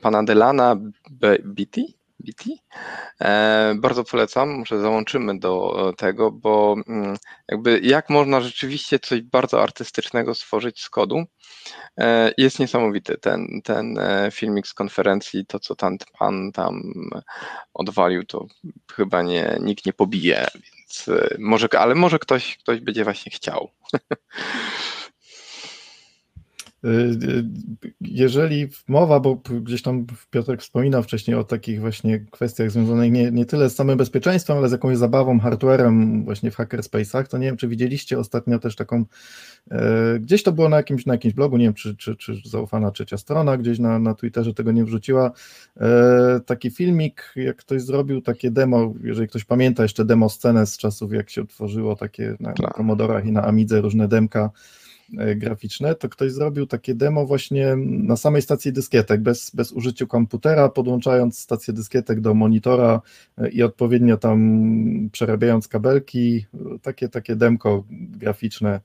pana 0.00 0.22
Delana 0.22 0.76
Beatty, 1.44 1.82
BT. 2.20 2.44
E, 3.20 3.74
bardzo 3.76 4.04
polecam, 4.04 4.50
może 4.58 4.80
załączymy 4.80 5.38
do 5.38 5.92
tego, 5.96 6.30
bo 6.30 6.76
mm, 6.88 7.16
jakby 7.48 7.80
jak 7.82 8.10
można 8.10 8.40
rzeczywiście 8.40 8.98
coś 8.98 9.20
bardzo 9.20 9.62
artystycznego 9.62 10.34
stworzyć 10.34 10.82
z 10.82 10.90
kodu, 10.90 11.24
e, 11.98 12.32
jest 12.38 12.58
niesamowity 12.58 13.18
ten, 13.18 13.46
ten 13.64 13.98
e, 13.98 14.28
filmik 14.32 14.66
z 14.66 14.74
konferencji, 14.74 15.46
to 15.46 15.58
co 15.58 15.76
tam 15.76 15.98
pan 16.18 16.52
tam 16.52 16.92
odwalił, 17.74 18.24
to 18.24 18.46
chyba 18.92 19.22
nie, 19.22 19.58
nikt 19.60 19.86
nie 19.86 19.92
pobije, 19.92 20.46
więc 20.54 21.10
może, 21.38 21.68
ale 21.78 21.94
może 21.94 22.18
ktoś, 22.18 22.56
ktoś 22.56 22.80
będzie 22.80 23.04
właśnie 23.04 23.32
chciał. 23.32 23.70
Jeżeli 28.00 28.68
mowa, 28.88 29.20
bo 29.20 29.42
gdzieś 29.62 29.82
tam 29.82 30.06
Piotrek 30.30 30.60
wspominał 30.60 31.02
wcześniej 31.02 31.36
o 31.36 31.44
takich 31.44 31.80
właśnie 31.80 32.18
kwestiach 32.18 32.70
związanych 32.70 33.12
nie, 33.12 33.30
nie 33.30 33.46
tyle 33.46 33.70
z 33.70 33.74
samym 33.74 33.98
bezpieczeństwem, 33.98 34.56
ale 34.56 34.68
z 34.68 34.72
jakąś 34.72 34.96
zabawą, 34.96 35.40
hardwarem 35.40 36.24
właśnie 36.24 36.50
w 36.50 36.56
hackerspace'ach, 36.56 37.26
to 37.26 37.38
nie 37.38 37.46
wiem, 37.46 37.56
czy 37.56 37.68
widzieliście 37.68 38.18
ostatnio 38.18 38.58
też 38.58 38.76
taką, 38.76 39.04
e, 39.70 40.18
gdzieś 40.20 40.42
to 40.42 40.52
było 40.52 40.68
na 40.68 40.76
jakimś, 40.76 41.06
na 41.06 41.14
jakimś 41.14 41.34
blogu, 41.34 41.56
nie 41.56 41.64
wiem, 41.64 41.74
czy, 41.74 41.96
czy, 41.96 42.16
czy 42.16 42.34
zaufana 42.44 42.90
trzecia 42.90 43.16
strona 43.16 43.56
gdzieś 43.56 43.78
na, 43.78 43.98
na 43.98 44.14
Twitterze 44.14 44.54
tego 44.54 44.72
nie 44.72 44.84
wrzuciła, 44.84 45.32
e, 45.76 46.40
taki 46.46 46.70
filmik, 46.70 47.32
jak 47.36 47.56
ktoś 47.56 47.82
zrobił 47.82 48.22
takie 48.22 48.50
demo, 48.50 48.94
jeżeli 49.02 49.28
ktoś 49.28 49.44
pamięta 49.44 49.82
jeszcze 49.82 50.04
demo 50.04 50.28
scenę 50.28 50.66
z 50.66 50.76
czasów, 50.76 51.12
jak 51.12 51.30
się 51.30 51.42
otworzyło 51.42 51.96
takie 51.96 52.36
na, 52.40 52.54
na 52.62 52.68
Commodorach 52.68 53.26
i 53.26 53.32
na 53.32 53.44
Amidze 53.44 53.80
różne 53.80 54.08
demka, 54.08 54.50
graficzne, 55.12 55.94
to 55.94 56.08
ktoś 56.08 56.32
zrobił 56.32 56.66
takie 56.66 56.94
demo 56.94 57.26
właśnie 57.26 57.76
na 57.76 58.16
samej 58.16 58.42
stacji 58.42 58.72
dyskietek, 58.72 59.20
bez, 59.20 59.50
bez 59.54 59.72
użycia 59.72 60.06
komputera, 60.06 60.68
podłączając 60.68 61.38
stację 61.38 61.74
dyskietek 61.74 62.20
do 62.20 62.34
monitora 62.34 63.00
e, 63.38 63.48
i 63.48 63.62
odpowiednio 63.62 64.16
tam 64.16 65.10
przerabiając 65.12 65.68
kabelki, 65.68 66.46
takie, 66.82 67.08
takie 67.08 67.36
demko 67.36 67.84
graficzne, 67.90 68.80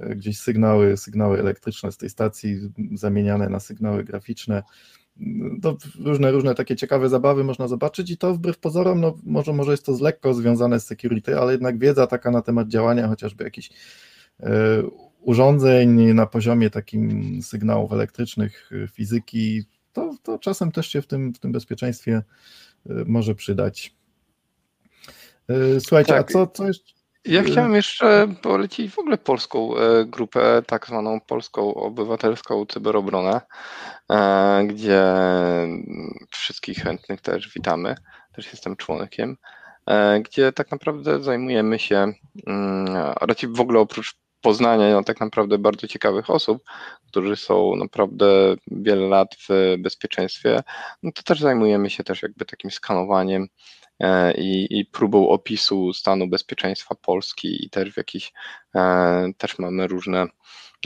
e, 0.00 0.16
gdzieś 0.16 0.38
sygnały, 0.38 0.96
sygnały 0.96 1.40
elektryczne 1.40 1.92
z 1.92 1.96
tej 1.96 2.10
stacji 2.10 2.70
zamieniane 2.94 3.48
na 3.48 3.60
sygnały 3.60 4.04
graficzne. 4.04 4.62
To 5.62 5.76
różne, 6.04 6.32
różne 6.32 6.54
takie 6.54 6.76
ciekawe 6.76 7.08
zabawy 7.08 7.44
można 7.44 7.68
zobaczyć 7.68 8.10
i 8.10 8.16
to 8.16 8.34
wbrew 8.34 8.58
pozorom, 8.58 9.00
no 9.00 9.14
może, 9.26 9.52
może 9.52 9.70
jest 9.70 9.86
to 9.86 9.96
lekko 10.00 10.34
związane 10.34 10.80
z 10.80 10.86
security, 10.86 11.38
ale 11.38 11.52
jednak 11.52 11.78
wiedza 11.78 12.06
taka 12.06 12.30
na 12.30 12.42
temat 12.42 12.68
działania 12.68 13.08
chociażby 13.08 13.44
jakichś 13.44 13.70
urządzeń 15.24 16.14
na 16.14 16.26
poziomie 16.26 16.70
takim 16.70 17.38
sygnałów 17.42 17.92
elektrycznych, 17.92 18.72
y, 18.72 18.88
fizyki, 18.88 19.64
to, 19.92 20.14
to 20.22 20.38
czasem 20.38 20.72
też 20.72 20.88
się 20.88 21.02
w 21.02 21.06
tym, 21.06 21.34
w 21.34 21.38
tym 21.38 21.52
bezpieczeństwie 21.52 22.22
y, 22.86 23.04
może 23.06 23.34
przydać. 23.34 23.94
Y, 25.50 25.80
słuchajcie, 25.80 26.12
tak. 26.12 26.30
a 26.30 26.32
co, 26.32 26.46
co 26.46 26.66
jeszcze? 26.66 26.94
Ja 27.24 27.42
chciałem 27.42 27.74
jeszcze 27.74 28.34
polecić 28.42 28.92
w 28.92 28.98
ogóle 28.98 29.18
polską 29.18 29.76
e, 29.76 30.04
grupę, 30.04 30.62
tak 30.66 30.86
zwaną 30.86 31.20
polską 31.20 31.74
obywatelską 31.74 32.66
cyberobronę, 32.66 33.40
e, 34.10 34.64
gdzie 34.66 35.02
wszystkich 36.30 36.78
chętnych 36.78 37.20
też 37.20 37.54
witamy, 37.54 37.94
też 38.32 38.52
jestem 38.52 38.76
członkiem, 38.76 39.36
e, 39.86 40.20
gdzie 40.20 40.52
tak 40.52 40.70
naprawdę 40.70 41.22
zajmujemy 41.22 41.78
się, 41.78 42.12
mm, 42.46 42.86
raczej 43.20 43.50
w 43.50 43.60
ogóle 43.60 43.80
oprócz 43.80 44.23
poznania 44.44 44.92
no, 44.92 45.04
tak 45.04 45.20
naprawdę 45.20 45.58
bardzo 45.58 45.86
ciekawych 45.86 46.30
osób, 46.30 46.64
którzy 47.08 47.36
są 47.36 47.76
naprawdę 47.76 48.54
wiele 48.66 49.06
lat 49.08 49.28
w 49.48 49.76
bezpieczeństwie, 49.78 50.62
no 51.02 51.12
to 51.12 51.22
też 51.22 51.40
zajmujemy 51.40 51.90
się 51.90 52.04
też 52.04 52.22
jakby 52.22 52.44
takim 52.44 52.70
skanowaniem 52.70 53.48
e, 54.00 54.34
i, 54.34 54.78
i 54.78 54.86
próbą 54.86 55.28
opisu 55.28 55.92
stanu 55.92 56.28
bezpieczeństwa 56.28 56.94
Polski 56.94 57.64
i 57.64 57.70
też 57.70 57.92
w 57.92 57.96
jakiś, 57.96 58.32
e, 58.74 59.32
też 59.38 59.58
mamy 59.58 59.86
różne 59.86 60.26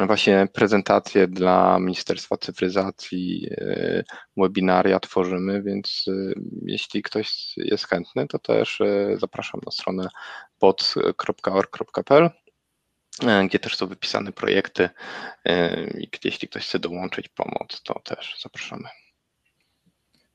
właśnie 0.07 0.49
prezentacje 0.53 1.29
dla 1.29 1.79
Ministerstwa 1.79 2.37
Cyfryzacji, 2.37 3.49
e, 3.51 4.05
webinaria 4.37 5.01
tworzymy, 5.01 5.63
więc 5.63 6.05
jeśli 6.63 7.03
ktoś 7.03 7.53
jest 7.57 7.89
chętny, 7.89 8.27
to 8.29 8.39
też 8.39 8.83
zapraszam 9.17 9.61
na 9.67 9.73
stronę 9.73 10.09
pod.org.pl 10.59 12.31
gdzie 13.49 13.59
też 13.59 13.77
są 13.77 13.87
wypisane 13.87 14.33
projekty 14.33 14.89
e, 15.45 15.85
i 15.91 16.09
jeśli 16.25 16.49
ktoś 16.49 16.67
chce 16.67 16.79
dołączyć 16.79 17.29
pomoc, 17.29 17.83
to 17.83 18.01
też 18.05 18.37
zapraszamy. 18.43 18.89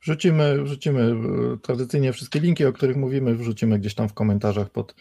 Wrzucimy, 0.01 0.63
wrzucimy 0.63 1.01
e, 1.01 1.57
tradycyjnie 1.57 2.13
wszystkie 2.13 2.39
linki, 2.39 2.65
o 2.65 2.73
których 2.73 2.97
mówimy, 2.97 3.35
wrzucimy 3.35 3.79
gdzieś 3.79 3.95
tam 3.95 4.09
w 4.09 4.13
komentarzach 4.13 4.69
pod 4.69 4.95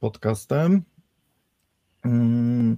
podcastem. 0.00 0.82
Mm, 2.04 2.76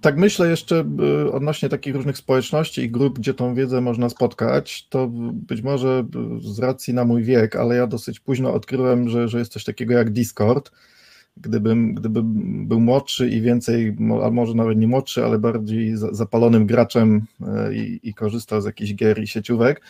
tak 0.00 0.16
myślę 0.16 0.48
jeszcze 0.48 0.84
odnośnie 1.32 1.68
takich 1.68 1.94
różnych 1.94 2.18
społeczności 2.18 2.82
i 2.82 2.90
grup, 2.90 3.18
gdzie 3.18 3.34
tą 3.34 3.54
wiedzę 3.54 3.80
można 3.80 4.08
spotkać, 4.08 4.88
to 4.88 5.08
być 5.32 5.62
może 5.62 6.04
z 6.40 6.58
racji 6.58 6.94
na 6.94 7.04
mój 7.04 7.22
wiek, 7.22 7.56
ale 7.56 7.76
ja 7.76 7.86
dosyć 7.86 8.20
późno 8.20 8.54
odkryłem, 8.54 9.08
że, 9.08 9.28
że 9.28 9.38
jest 9.38 9.52
coś 9.52 9.64
takiego 9.64 9.94
jak 9.94 10.10
Discord 10.10 10.70
gdybym, 11.36 11.94
gdybym 11.94 12.66
był 12.68 12.80
młodszy 12.80 13.28
i 13.28 13.40
więcej, 13.40 13.96
a 14.22 14.30
może 14.30 14.54
nawet 14.54 14.78
nie 14.78 14.86
młodszy, 14.86 15.24
ale 15.24 15.38
bardziej 15.38 15.92
zapalonym 15.96 16.66
graczem 16.66 17.26
e, 17.46 17.74
i, 17.74 18.08
i 18.08 18.14
korzystał 18.14 18.60
z 18.60 18.64
jakichś 18.64 18.94
gier 18.94 19.22
i 19.22 19.26
sieciówek, 19.26 19.80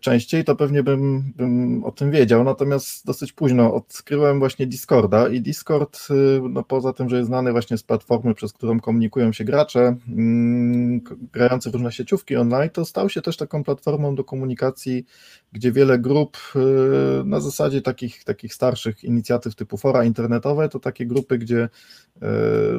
częściej, 0.00 0.44
to 0.44 0.56
pewnie 0.56 0.82
bym, 0.82 1.32
bym 1.36 1.84
o 1.84 1.92
tym 1.92 2.10
wiedział. 2.10 2.44
Natomiast 2.44 3.06
dosyć 3.06 3.32
późno 3.32 3.74
odkryłem 3.74 4.38
właśnie 4.38 4.66
Discorda 4.66 5.28
i 5.28 5.40
Discord, 5.40 6.08
y, 6.10 6.40
no 6.50 6.62
poza 6.62 6.92
tym, 6.92 7.08
że 7.08 7.16
jest 7.16 7.26
znany 7.26 7.52
właśnie 7.52 7.78
z 7.78 7.82
platformy, 7.82 8.34
przez 8.34 8.52
którą 8.52 8.80
komunikują 8.80 9.32
się 9.32 9.44
gracze, 9.44 9.96
mm, 10.08 11.00
grający 11.32 11.70
w 11.70 11.74
różne 11.74 11.92
sieciówki 11.92 12.36
online, 12.36 12.70
to 12.70 12.84
stał 12.84 13.08
się 13.08 13.22
też 13.22 13.36
taką 13.36 13.64
platformą 13.64 14.14
do 14.14 14.24
komunikacji, 14.24 15.06
gdzie 15.52 15.72
wiele 15.72 15.98
grup 15.98 16.38
y, 16.56 17.24
na 17.24 17.40
zasadzie 17.40 17.82
takich, 17.82 18.24
takich 18.24 18.54
starszych 18.54 19.04
inicjatyw 19.04 19.54
typu 19.54 19.76
fora 19.76 20.04
internetowe, 20.04 20.68
to 20.68 20.80
takie 20.80 21.06
grupy, 21.06 21.38
gdzie 21.38 21.68
y, 22.16 22.20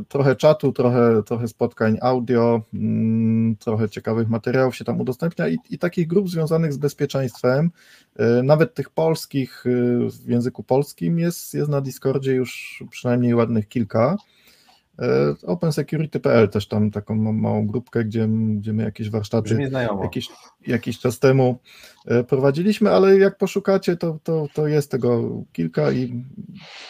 trochę 0.08 0.36
czatu, 0.36 0.72
trochę, 0.72 1.24
trochę 1.24 1.48
spotkań 1.48 1.98
audio, 2.02 2.62
mm, 2.74 3.56
trochę 3.56 3.90
ciekawych 3.90 4.30
materiałów 4.30 4.76
się 4.76 4.86
tam 4.86 5.02
udostępnia 5.02 5.48
i, 5.48 5.58
i 5.70 5.80
takich 5.80 6.08
grup 6.08 6.30
związanych 6.30 6.74
z 6.74 6.79
bezpieczeństwem, 6.80 7.72
nawet 8.44 8.74
tych 8.74 8.90
polskich 8.90 9.64
w 10.24 10.30
języku 10.30 10.64
polskim 10.64 11.20
jest, 11.20 11.54
jest 11.54 11.70
na 11.70 11.82
Discordzie 11.82 12.34
już 12.34 12.84
przynajmniej 12.90 13.36
ładnych 13.36 13.68
kilka. 13.68 14.18
E, 15.02 15.36
OpenSecurity.pl 15.48 16.50
też 16.50 16.68
tam 16.68 16.92
taką 16.92 17.16
małą 17.16 17.68
grupkę, 17.68 18.06
gdzie, 18.06 18.28
gdzie 18.56 18.74
my 18.74 18.84
jakieś 18.84 19.10
warsztaty 19.10 19.70
jakiś, 20.04 20.30
jakiś 20.68 21.00
czas 21.00 21.20
temu 21.20 21.60
e, 22.06 22.24
prowadziliśmy, 22.24 22.92
ale 22.92 23.18
jak 23.18 23.38
poszukacie, 23.38 23.98
to, 23.98 24.20
to, 24.24 24.48
to 24.54 24.68
jest 24.68 24.92
tego 24.92 25.42
kilka 25.54 25.92
i 25.92 26.24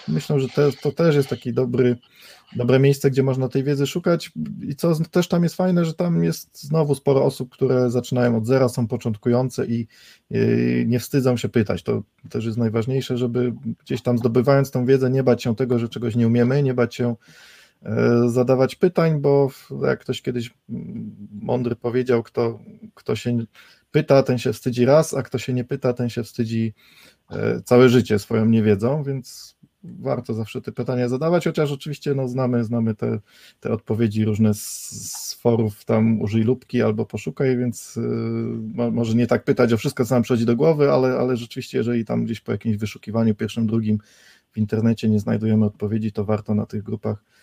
myślę, 0.08 0.40
że 0.40 0.50
te, 0.50 0.72
to 0.72 0.92
też 0.92 1.16
jest 1.16 1.30
taki 1.30 1.54
dobry, 1.54 1.98
dobre 2.56 2.80
miejsce, 2.80 3.12
gdzie 3.12 3.24
można 3.24 3.50
tej 3.50 3.64
wiedzy 3.64 3.88
szukać 3.88 4.32
i 4.62 4.76
co 4.76 4.96
też 5.12 5.28
tam 5.28 5.44
jest 5.44 5.56
fajne, 5.56 5.86
że 5.86 5.94
tam 5.94 6.24
jest 6.24 6.64
znowu 6.64 6.96
sporo 6.96 7.26
osób, 7.26 7.50
które 7.50 7.90
zaczynają 7.90 8.38
od 8.38 8.46
zera, 8.46 8.70
są 8.70 8.88
początkujące 8.88 9.66
i, 9.66 9.88
i 10.32 10.38
nie 10.88 11.00
wstydzą 11.00 11.38
się 11.38 11.50
pytać. 11.50 11.84
To 11.84 12.04
też 12.30 12.46
jest 12.46 12.58
najważniejsze, 12.58 13.18
żeby 13.18 13.54
gdzieś 13.84 14.02
tam 14.02 14.18
zdobywając 14.18 14.72
tą 14.72 14.86
wiedzę 14.86 15.10
nie 15.10 15.24
bać 15.24 15.44
się 15.44 15.56
tego, 15.56 15.80
że 15.80 15.90
czegoś 15.90 16.16
nie 16.16 16.28
umiemy, 16.28 16.64
nie 16.64 16.74
bać 16.74 16.96
się 16.96 17.16
E, 17.16 17.16
zadawać 18.28 18.76
pytań, 18.76 19.22
bo 19.22 19.50
jak 19.82 20.00
ktoś 20.00 20.22
kiedyś 20.22 20.54
mądry 21.42 21.76
powiedział, 21.76 22.24
kto, 22.24 22.60
kto 22.94 23.16
się 23.16 23.38
pyta, 23.92 24.24
ten 24.24 24.38
się 24.38 24.54
wstydzi 24.54 24.86
raz, 24.86 25.14
a 25.14 25.24
kto 25.24 25.38
się 25.38 25.54
nie 25.54 25.64
pyta, 25.64 25.94
ten 25.94 26.10
się 26.10 26.24
wstydzi 26.24 26.74
e, 27.32 27.62
całe 27.62 27.90
życie 27.90 28.20
swoją 28.20 28.46
niewiedzą, 28.46 29.04
więc 29.04 29.56
warto 29.84 30.34
zawsze 30.34 30.62
te 30.62 30.72
pytania 30.72 31.10
zadawać, 31.10 31.44
chociaż 31.44 31.72
oczywiście 31.72 32.14
no, 32.14 32.28
znamy, 32.28 32.64
znamy 32.64 32.96
te, 32.96 33.20
te 33.60 33.72
odpowiedzi 33.72 34.26
różne 34.26 34.54
z, 34.54 34.90
z 35.12 35.34
forów, 35.34 35.86
tam 35.86 36.22
użyj 36.22 36.44
lubki 36.44 36.82
albo 36.82 37.06
poszukaj, 37.06 37.58
więc 37.58 37.98
y, 37.98 38.92
może 38.92 39.16
nie 39.16 39.28
tak 39.28 39.44
pytać 39.44 39.74
o 39.74 39.78
wszystko, 39.78 40.06
co 40.06 40.16
nam 40.16 40.24
przychodzi 40.24 40.46
do 40.46 40.56
głowy, 40.56 40.92
ale, 40.92 41.18
ale 41.18 41.38
rzeczywiście, 41.38 41.78
jeżeli 41.78 42.06
tam 42.06 42.26
gdzieś 42.26 42.42
po 42.42 42.52
jakimś 42.52 42.78
wyszukiwaniu 42.78 43.36
pierwszym, 43.36 43.68
drugim 43.68 43.98
w 44.52 44.58
internecie 44.58 45.10
nie 45.10 45.20
znajdujemy 45.20 45.66
odpowiedzi, 45.66 46.12
to 46.12 46.26
warto 46.26 46.56
na 46.56 46.66
tych 46.66 46.84
grupach 46.84 47.24
E, 47.24 47.39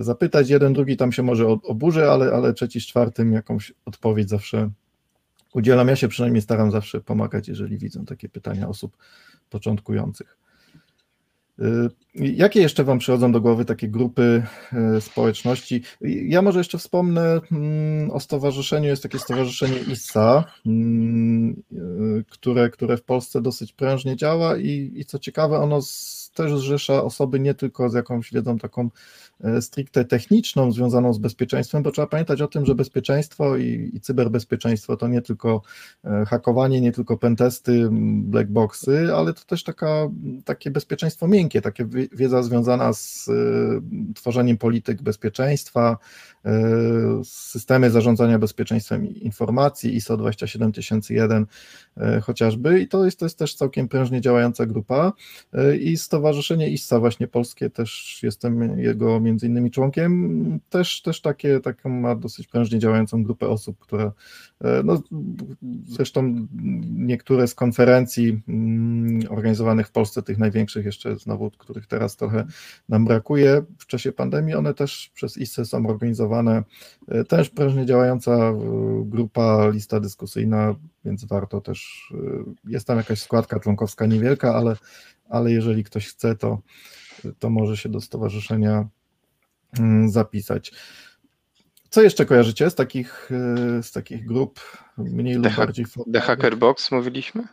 zapytać. 0.00 0.50
Jeden, 0.50 0.72
drugi 0.72 0.96
tam 0.96 1.12
się 1.12 1.22
może 1.22 1.46
oburzy, 1.48 2.10
ale, 2.10 2.32
ale 2.32 2.52
trzeci 2.52 2.80
z 2.80 2.86
czwartym 2.86 3.32
jakąś 3.32 3.72
odpowiedź 3.84 4.28
zawsze 4.28 4.70
udzielam. 5.54 5.88
Ja 5.88 5.96
się 5.96 6.08
przynajmniej 6.08 6.42
staram 6.42 6.70
zawsze 6.70 7.00
pomagać, 7.00 7.48
jeżeli 7.48 7.78
widzę 7.78 8.04
takie 8.04 8.28
pytania 8.28 8.68
osób 8.68 8.96
początkujących. 9.50 10.40
E, 11.60 11.88
jakie 12.14 12.60
jeszcze 12.60 12.84
Wam 12.84 12.98
przychodzą 12.98 13.32
do 13.32 13.40
głowy 13.40 13.64
takie 13.64 13.88
grupy 13.88 14.42
e, 14.72 15.00
społeczności? 15.00 15.82
Ja 16.00 16.42
może 16.42 16.60
jeszcze 16.60 16.78
wspomnę 16.78 17.40
mm, 17.52 18.10
o 18.10 18.20
stowarzyszeniu. 18.20 18.88
Jest 18.88 19.02
takie 19.02 19.18
stowarzyszenie 19.18 19.78
ISSA, 19.78 20.44
mm, 20.66 21.62
które, 22.30 22.70
które 22.70 22.96
w 22.96 23.02
Polsce 23.02 23.42
dosyć 23.42 23.72
prężnie 23.72 24.16
działa 24.16 24.56
i, 24.56 24.92
i 24.94 25.04
co 25.04 25.18
ciekawe, 25.18 25.58
ono 25.58 25.82
też 26.34 26.58
zrzesza 26.58 27.02
osoby 27.02 27.40
nie 27.40 27.54
tylko 27.54 27.88
z 27.88 27.94
jakąś 27.94 28.32
wiedzą 28.32 28.58
taką 28.58 28.90
E, 29.44 29.62
stricte 29.62 30.04
techniczną 30.04 30.72
związaną 30.72 31.12
z 31.12 31.18
bezpieczeństwem, 31.18 31.82
bo 31.82 31.90
trzeba 31.90 32.06
pamiętać 32.06 32.42
o 32.42 32.48
tym, 32.48 32.66
że 32.66 32.74
bezpieczeństwo 32.74 33.56
i, 33.56 33.90
i 33.94 34.00
cyberbezpieczeństwo 34.00 34.96
to 34.96 35.08
nie 35.08 35.22
tylko 35.22 35.62
e, 36.04 36.24
hakowanie, 36.24 36.80
nie 36.80 36.92
tylko 36.92 37.16
pentesty, 37.16 37.88
blackboxy, 38.12 39.14
ale 39.14 39.34
to 39.34 39.44
też 39.44 39.64
taka, 39.64 40.08
takie 40.44 40.70
bezpieczeństwo 40.70 41.28
miękkie, 41.28 41.62
takie 41.62 41.86
wiedza 42.12 42.42
związana 42.42 42.92
z 42.92 43.28
y, 43.28 44.14
tworzeniem 44.14 44.58
polityk 44.58 45.02
bezpieczeństwa, 45.02 45.98
systemy 47.24 47.90
zarządzania 47.90 48.38
bezpieczeństwem 48.38 49.06
informacji 49.06 49.96
ISO 49.96 50.16
27001 50.16 51.46
y, 51.96 52.20
chociażby. 52.20 52.80
I 52.80 52.88
to 52.88 53.04
jest, 53.04 53.18
to 53.18 53.26
jest 53.26 53.38
też 53.38 53.54
całkiem 53.54 53.88
prężnie 53.88 54.20
działająca 54.20 54.66
grupa 54.66 55.12
i 55.80 55.96
Stowarzyszenie 55.96 56.19
ISSA 56.68 57.00
właśnie 57.00 57.28
polskie 57.28 57.70
też 57.70 58.20
jestem 58.22 58.78
jego 58.78 59.20
między 59.20 59.46
innymi 59.46 59.70
członkiem, 59.70 60.60
też, 60.70 61.02
też 61.02 61.20
takie, 61.20 61.60
taką 61.60 61.88
ma 61.88 62.14
dosyć 62.14 62.46
prężnie 62.46 62.78
działającą 62.78 63.22
grupę 63.22 63.48
osób, 63.48 63.78
które 63.78 64.12
e, 64.60 64.82
no, 64.84 65.02
zresztą 65.86 66.46
niektóre 66.90 67.48
z 67.48 67.54
konferencji 67.54 68.40
mm, 68.48 69.20
organizowanych 69.30 69.88
w 69.88 69.92
Polsce, 69.92 70.22
tych 70.22 70.38
największych 70.38 70.86
jeszcze 70.86 71.16
znowu, 71.16 71.50
których 71.50 71.86
teraz 71.86 72.16
trochę 72.16 72.46
nam 72.88 73.04
brakuje. 73.04 73.62
W 73.78 73.86
czasie 73.86 74.12
pandemii, 74.12 74.54
one 74.54 74.74
też 74.74 75.10
przez 75.14 75.38
ISE 75.38 75.64
są 75.64 75.86
organizowane, 75.86 76.62
e, 77.08 77.24
też 77.24 77.50
prężnie 77.50 77.86
działająca 77.86 78.32
e, 78.32 78.54
grupa, 79.04 79.68
lista 79.68 80.00
dyskusyjna, 80.00 80.74
więc 81.04 81.24
warto 81.24 81.60
też, 81.60 82.12
jest 82.64 82.86
tam 82.86 82.96
jakaś 82.96 83.22
składka 83.22 83.60
członkowska 83.60 84.06
niewielka, 84.06 84.54
ale, 84.54 84.76
ale 85.30 85.52
jeżeli 85.52 85.84
ktoś 85.84 86.08
chce, 86.08 86.36
to, 86.36 86.62
to 87.38 87.50
może 87.50 87.76
się 87.76 87.88
do 87.88 88.00
stowarzyszenia 88.00 88.88
Mm, 89.78 90.10
zapisać. 90.10 90.72
Co 91.90 92.02
jeszcze 92.02 92.26
kojarzycie 92.26 92.70
z 92.70 92.74
takich, 92.74 93.30
e, 93.78 93.82
z 93.82 93.92
takich 93.92 94.26
grup 94.26 94.60
mniej 94.98 95.34
lub 95.34 95.56
bardziej 95.56 95.84
formalnych? 95.84 96.22
The 96.22 96.26
Hacker 96.26 96.56
Box 96.58 96.92
mówiliśmy? 96.92 97.48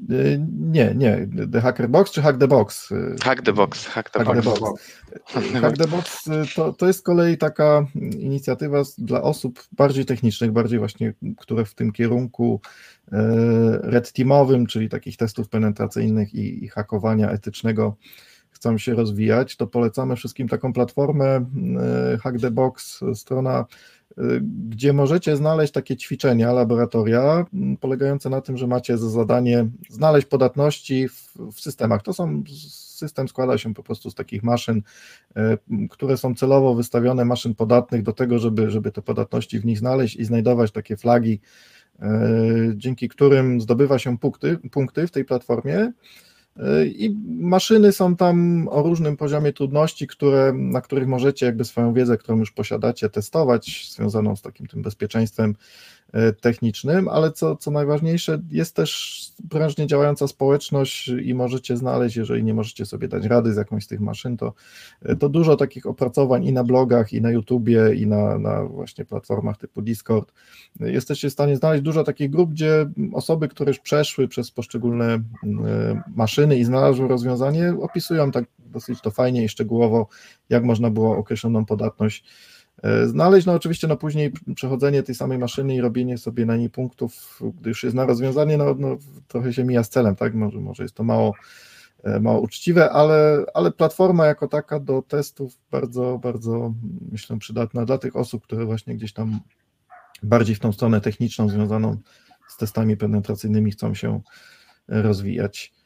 E, 0.00 0.38
nie, 0.60 0.94
nie. 0.94 1.28
The 1.52 1.60
Hacker 1.60 1.88
Box 1.88 2.10
czy 2.10 2.22
Hack 2.22 2.38
the 2.38 2.48
Box? 2.48 2.92
E, 2.92 3.16
hack 3.24 3.42
the 3.42 3.52
Box. 3.52 3.86
Hack 3.86 4.10
the, 4.10 4.24
hack 4.24 4.44
box. 4.44 4.54
the 4.54 4.60
box. 4.60 4.92
Hack 5.60 5.76
the 5.76 5.86
Box 5.86 6.24
to, 6.56 6.72
to 6.72 6.86
jest 6.86 6.98
z 6.98 7.02
kolei 7.02 7.38
taka 7.38 7.86
inicjatywa 8.18 8.82
dla 8.98 9.22
osób 9.22 9.64
bardziej 9.72 10.04
technicznych, 10.04 10.52
bardziej 10.52 10.78
właśnie, 10.78 11.14
które 11.38 11.64
w 11.64 11.74
tym 11.74 11.92
kierunku 11.92 12.60
red 13.82 14.12
teamowym, 14.12 14.66
czyli 14.66 14.88
takich 14.88 15.16
testów 15.16 15.48
penetracyjnych 15.48 16.34
i, 16.34 16.64
i 16.64 16.68
hakowania 16.68 17.30
etycznego 17.30 17.96
chcą 18.50 18.78
się 18.78 18.94
rozwijać, 18.94 19.56
to 19.56 19.66
polecamy 19.66 20.16
wszystkim 20.16 20.48
taką 20.48 20.72
platformę 20.72 21.44
Hack 22.22 22.40
the 22.40 22.50
Box, 22.50 23.00
strona, 23.14 23.64
gdzie 24.68 24.92
możecie 24.92 25.36
znaleźć 25.36 25.72
takie 25.72 25.96
ćwiczenia, 25.96 26.52
laboratoria, 26.52 27.46
polegające 27.80 28.30
na 28.30 28.40
tym, 28.40 28.56
że 28.56 28.66
macie 28.66 28.98
za 28.98 29.10
zadanie 29.10 29.66
znaleźć 29.90 30.26
podatności 30.26 31.08
w, 31.08 31.36
w 31.52 31.60
systemach. 31.60 32.02
To 32.02 32.12
są 32.12 32.42
system 32.88 33.28
składa 33.28 33.58
się 33.58 33.74
po 33.74 33.82
prostu 33.82 34.10
z 34.10 34.14
takich 34.14 34.42
maszyn, 34.42 34.82
e, 35.36 35.58
które 35.90 36.16
są 36.16 36.34
celowo 36.34 36.74
wystawione, 36.74 37.24
maszyn 37.24 37.54
podatnych 37.54 38.02
do 38.02 38.12
tego, 38.12 38.38
żeby, 38.38 38.70
żeby 38.70 38.92
te 38.92 39.02
podatności 39.02 39.58
w 39.58 39.64
nich 39.64 39.78
znaleźć 39.78 40.16
i 40.16 40.24
znajdować 40.24 40.70
takie 40.72 40.96
flagi, 40.96 41.40
dzięki 42.74 43.08
którym 43.08 43.60
zdobywa 43.60 43.98
się 43.98 44.18
punkty, 44.18 44.58
punkty 44.70 45.06
w 45.06 45.10
tej 45.10 45.24
platformie 45.24 45.92
i 46.86 47.16
maszyny 47.40 47.92
są 47.92 48.16
tam 48.16 48.68
o 48.70 48.82
różnym 48.82 49.16
poziomie 49.16 49.52
trudności, 49.52 50.06
które, 50.06 50.52
na 50.52 50.80
których 50.80 51.08
możecie 51.08 51.46
jakby 51.46 51.64
swoją 51.64 51.92
wiedzę, 51.92 52.18
którą 52.18 52.38
już 52.38 52.52
posiadacie, 52.52 53.08
testować, 53.10 53.90
związaną 53.92 54.36
z 54.36 54.42
takim 54.42 54.66
tym 54.66 54.82
bezpieczeństwem 54.82 55.54
technicznym, 56.40 57.08
ale 57.08 57.32
co, 57.32 57.56
co 57.56 57.70
najważniejsze, 57.70 58.42
jest 58.50 58.76
też 58.76 59.20
prężnie 59.50 59.86
działająca 59.86 60.28
społeczność 60.28 61.08
i 61.08 61.34
możecie 61.34 61.76
znaleźć, 61.76 62.16
jeżeli 62.16 62.44
nie 62.44 62.54
możecie 62.54 62.86
sobie 62.86 63.08
dać 63.08 63.24
rady 63.24 63.52
z 63.52 63.56
jakąś 63.56 63.84
z 63.84 63.86
tych 63.86 64.00
maszyn, 64.00 64.36
to, 64.36 64.52
e, 65.02 65.16
to 65.16 65.28
dużo 65.28 65.56
takich 65.56 65.86
opracowań 65.86 66.44
i 66.44 66.52
na 66.52 66.64
blogach, 66.64 67.12
i 67.12 67.20
na 67.20 67.30
YouTubie, 67.30 67.94
i 67.94 68.06
na, 68.06 68.38
na 68.38 68.64
właśnie 68.64 69.04
platformach 69.04 69.58
typu 69.58 69.82
Discord. 69.82 70.32
Jesteście 70.80 71.30
w 71.30 71.32
stanie 71.32 71.56
znaleźć 71.56 71.82
dużo 71.82 72.04
takich 72.04 72.30
grup, 72.30 72.50
gdzie 72.50 72.90
osoby, 73.12 73.48
które 73.48 73.70
już 73.70 73.78
przeszły 73.78 74.28
przez 74.28 74.50
poszczególne 74.50 75.06
e, 75.14 75.22
maszyny 76.16 76.58
i 76.58 76.64
znalazły 76.64 77.08
rozwiązanie, 77.08 77.74
opisują 77.80 78.30
tak 78.30 78.44
dosyć 78.58 79.00
to 79.00 79.10
fajnie 79.10 79.44
i 79.44 79.48
szczegółowo, 79.48 80.08
jak 80.48 80.64
można 80.64 80.90
było 80.90 81.16
określoną 81.16 81.64
podatność 81.64 82.24
E, 82.24 82.57
znaleźć. 83.04 83.46
No 83.46 83.52
oczywiście 83.52 83.88
no 83.88 83.96
później 83.96 84.32
przechodzenie 84.54 85.02
tej 85.02 85.14
samej 85.14 85.38
maszyny 85.38 85.74
i 85.74 85.80
robienie 85.80 86.18
sobie 86.18 86.46
na 86.46 86.56
niej 86.56 86.70
punktów, 86.70 87.40
gdy 87.60 87.68
już 87.68 87.84
jest 87.84 87.96
na 87.96 88.06
rozwiązanie, 88.06 88.56
no, 88.56 88.74
no 88.78 88.96
trochę 89.28 89.52
się 89.52 89.64
mija 89.64 89.82
z 89.82 89.88
celem, 89.88 90.16
tak? 90.16 90.34
Może, 90.34 90.60
może 90.60 90.82
jest 90.82 90.94
to 90.94 91.04
mało, 91.04 91.34
e, 92.04 92.20
mało 92.20 92.40
uczciwe, 92.40 92.90
ale, 92.90 93.44
ale 93.54 93.72
platforma 93.72 94.26
jako 94.26 94.48
taka 94.48 94.80
do 94.80 95.02
testów 95.02 95.58
bardzo, 95.70 96.18
bardzo 96.22 96.74
myślę 97.12 97.38
przydatna 97.38 97.84
dla 97.84 97.98
tych 97.98 98.16
osób, 98.16 98.44
które 98.44 98.64
właśnie 98.64 98.94
gdzieś 98.94 99.12
tam 99.12 99.40
bardziej 100.22 100.56
w 100.56 100.60
tą 100.60 100.72
stronę 100.72 101.00
techniczną 101.00 101.48
związaną 101.48 101.96
z 102.48 102.56
testami 102.56 102.96
penetracyjnymi 102.96 103.70
chcą 103.70 103.94
się 103.94 104.20
rozwijać. 104.88 105.77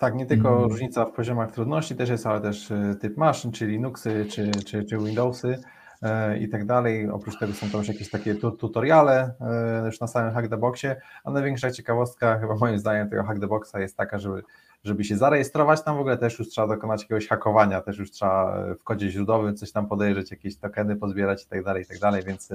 Tak, 0.00 0.14
nie 0.14 0.26
tylko 0.26 0.48
mm. 0.48 0.62
różnica 0.70 1.04
w 1.04 1.12
poziomach 1.12 1.52
trudności 1.52 1.96
też 1.96 2.08
jest, 2.08 2.26
ale 2.26 2.40
też 2.40 2.70
e, 2.70 2.94
typ 3.00 3.16
maszyn, 3.16 3.52
czy 3.52 3.66
Linuxy, 3.66 4.26
czy, 4.30 4.50
czy, 4.50 4.84
czy 4.84 4.98
Windowsy 4.98 5.58
e, 6.02 6.38
i 6.38 6.48
tak 6.48 6.66
dalej. 6.66 7.10
Oprócz 7.10 7.38
tego 7.38 7.52
są 7.52 7.70
tam 7.70 7.78
już 7.78 7.88
jakieś 7.88 8.10
takie 8.10 8.34
tutoriale 8.34 9.34
e, 9.40 9.86
już 9.86 10.00
na 10.00 10.06
samym 10.06 10.34
Hack 10.34 10.48
the 10.48 10.56
Boxie, 10.56 10.96
a 11.24 11.30
największa 11.30 11.70
ciekawostka 11.70 12.38
chyba 12.38 12.54
moim 12.54 12.78
zdaniem 12.78 13.10
tego 13.10 13.24
Hack 13.24 13.40
the 13.40 13.46
Boxa 13.46 13.74
jest 13.78 13.96
taka, 13.96 14.18
żeby 14.18 14.42
żeby 14.84 15.04
się 15.04 15.16
zarejestrować 15.16 15.82
tam 15.82 15.96
w 15.96 16.00
ogóle 16.00 16.18
też 16.18 16.38
już 16.38 16.48
trzeba 16.48 16.66
dokonać 16.66 17.02
jakiegoś 17.02 17.28
hakowania, 17.28 17.80
też 17.80 17.98
już 17.98 18.10
trzeba 18.10 18.64
w 18.80 18.82
kodzie 18.84 19.10
źródłowym 19.10 19.56
coś 19.56 19.72
tam 19.72 19.88
podejrzeć, 19.88 20.30
jakieś 20.30 20.56
tokeny 20.56 20.96
pozbierać 20.96 21.44
i 21.44 21.46
tak 21.46 21.64
dalej, 21.64 21.82
i 21.82 21.86
tak 21.86 21.98
dalej, 21.98 22.22
więc 22.26 22.48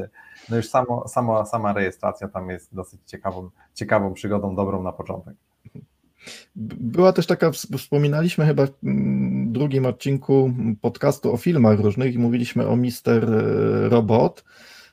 no 0.50 0.56
już 0.56 0.70
samo, 0.70 1.08
samo, 1.08 1.46
sama 1.46 1.74
rejestracja 1.74 2.28
tam 2.28 2.50
jest 2.50 2.76
dosyć 2.76 3.02
ciekawą, 3.06 3.50
ciekawą 3.74 4.14
przygodą, 4.14 4.56
dobrą 4.56 4.84
na 4.84 4.92
początek. 4.92 5.36
Była 6.56 7.14
też 7.14 7.26
taka, 7.26 7.52
wspominaliśmy 7.52 8.46
chyba 8.46 8.66
w 8.66 8.72
drugim 9.46 9.86
odcinku 9.86 10.54
podcastu 10.82 11.34
o 11.34 11.38
filmach 11.38 11.80
różnych 11.80 12.16
i 12.16 12.20
mówiliśmy 12.20 12.68
o 12.68 12.76
Mister 12.76 13.28
Robot 13.90 14.44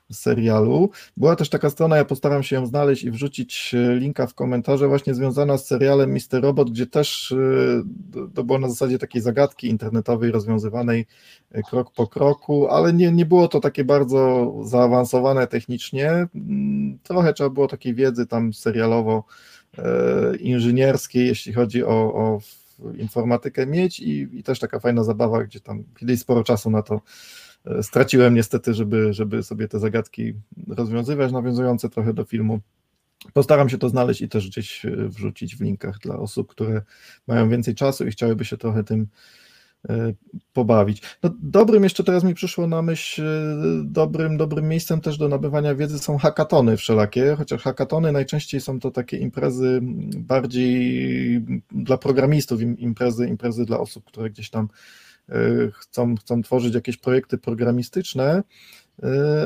z 0.09 0.19
serialu. 0.19 0.89
Była 1.17 1.35
też 1.35 1.49
taka 1.49 1.69
strona, 1.69 1.97
ja 1.97 2.05
postaram 2.05 2.43
się 2.43 2.55
ją 2.55 2.65
znaleźć 2.65 3.03
i 3.03 3.11
wrzucić 3.11 3.75
linka 3.99 4.27
w 4.27 4.33
komentarze, 4.33 4.87
właśnie 4.87 5.13
związana 5.13 5.57
z 5.57 5.67
serialem 5.67 6.13
Mister 6.13 6.41
Robot, 6.41 6.71
gdzie 6.71 6.87
też 6.87 7.31
e, 7.31 8.27
to 8.33 8.43
było 8.43 8.59
na 8.59 8.69
zasadzie 8.69 8.99
takiej 8.99 9.21
zagadki 9.21 9.67
internetowej 9.67 10.31
rozwiązywanej 10.31 11.05
e, 11.51 11.61
krok 11.61 11.91
po 11.91 12.07
kroku, 12.07 12.67
ale 12.67 12.93
nie, 12.93 13.11
nie 13.11 13.25
było 13.25 13.47
to 13.47 13.59
takie 13.59 13.83
bardzo 13.83 14.53
zaawansowane 14.63 15.47
technicznie. 15.47 16.27
Trochę 17.03 17.33
trzeba 17.33 17.49
było 17.49 17.67
takiej 17.67 17.95
wiedzy 17.95 18.27
tam 18.27 18.53
serialowo 18.53 19.23
E, 19.23 19.52
inżynierskiej, 20.39 21.27
jeśli 21.27 21.53
chodzi 21.53 21.83
o, 21.83 22.13
o 22.13 22.39
informatykę 22.97 23.67
mieć 23.67 23.99
i, 23.99 24.27
i, 24.39 24.43
też 24.43 24.59
taka 24.59 24.79
fajna 24.79 25.03
zabawa, 25.03 25.43
gdzie 25.43 25.59
tam 25.59 25.83
kiedyś 25.99 26.19
sporo 26.19 26.43
czasu 26.43 26.69
na 26.69 26.81
to 26.81 27.01
e, 27.65 27.83
straciłem 27.83 28.33
niestety, 28.33 28.73
żeby, 28.73 29.13
żeby 29.13 29.43
sobie 29.43 29.67
te 29.67 29.79
zagadki 29.79 30.33
rozwiązywać, 30.67 31.31
nawiązujące 31.31 31.89
trochę 31.89 32.13
do 32.13 32.23
filmu. 32.23 32.59
Postaram 33.33 33.69
się 33.69 33.77
to 33.77 33.89
znaleźć 33.89 34.21
i 34.21 34.29
też 34.29 34.49
gdzieś 34.49 34.85
e, 34.85 34.89
wrzucić 34.95 35.55
w 35.55 35.61
linkach 35.61 35.99
dla 35.99 36.15
osób, 36.15 36.51
które 36.51 36.81
mają 37.27 37.49
więcej 37.49 37.75
czasu 37.75 38.07
i 38.07 38.11
chciałyby 38.11 38.45
się 38.45 38.57
trochę 38.57 38.83
tym 38.83 38.99
E, 39.01 39.07
pobawić. 40.53 41.01
No, 41.23 41.29
dobrym 41.41 41.83
jeszcze 41.83 42.03
teraz 42.03 42.23
mi 42.23 42.33
przyszło 42.33 42.67
na 42.67 42.81
myśl, 42.81 43.21
e, 43.21 43.55
dobrym, 43.83 44.37
dobrym 44.37 44.67
miejscem 44.67 45.01
też 45.01 45.17
do 45.17 45.27
nabywania 45.27 45.75
wiedzy 45.75 45.99
są 45.99 46.17
hakatony 46.17 46.77
wszelakie, 46.77 47.35
chociaż 47.37 47.61
hakatony 47.61 48.11
najczęściej 48.11 48.61
są 48.61 48.79
to 48.79 48.91
takie 48.91 49.17
imprezy 49.17 49.79
bardziej 50.17 51.45
dla 51.71 51.97
programistów, 51.97 52.61
imprezy, 52.61 53.27
imprezy 53.27 53.65
dla 53.65 53.79
osób, 53.79 54.05
które 54.05 54.29
gdzieś 54.29 54.49
tam 54.49 54.67
e, 55.29 55.35
chcą, 55.73 56.15
chcą 56.15 56.41
tworzyć 56.41 56.75
jakieś 56.75 56.97
projekty 56.97 57.37
programistyczne, 57.37 58.43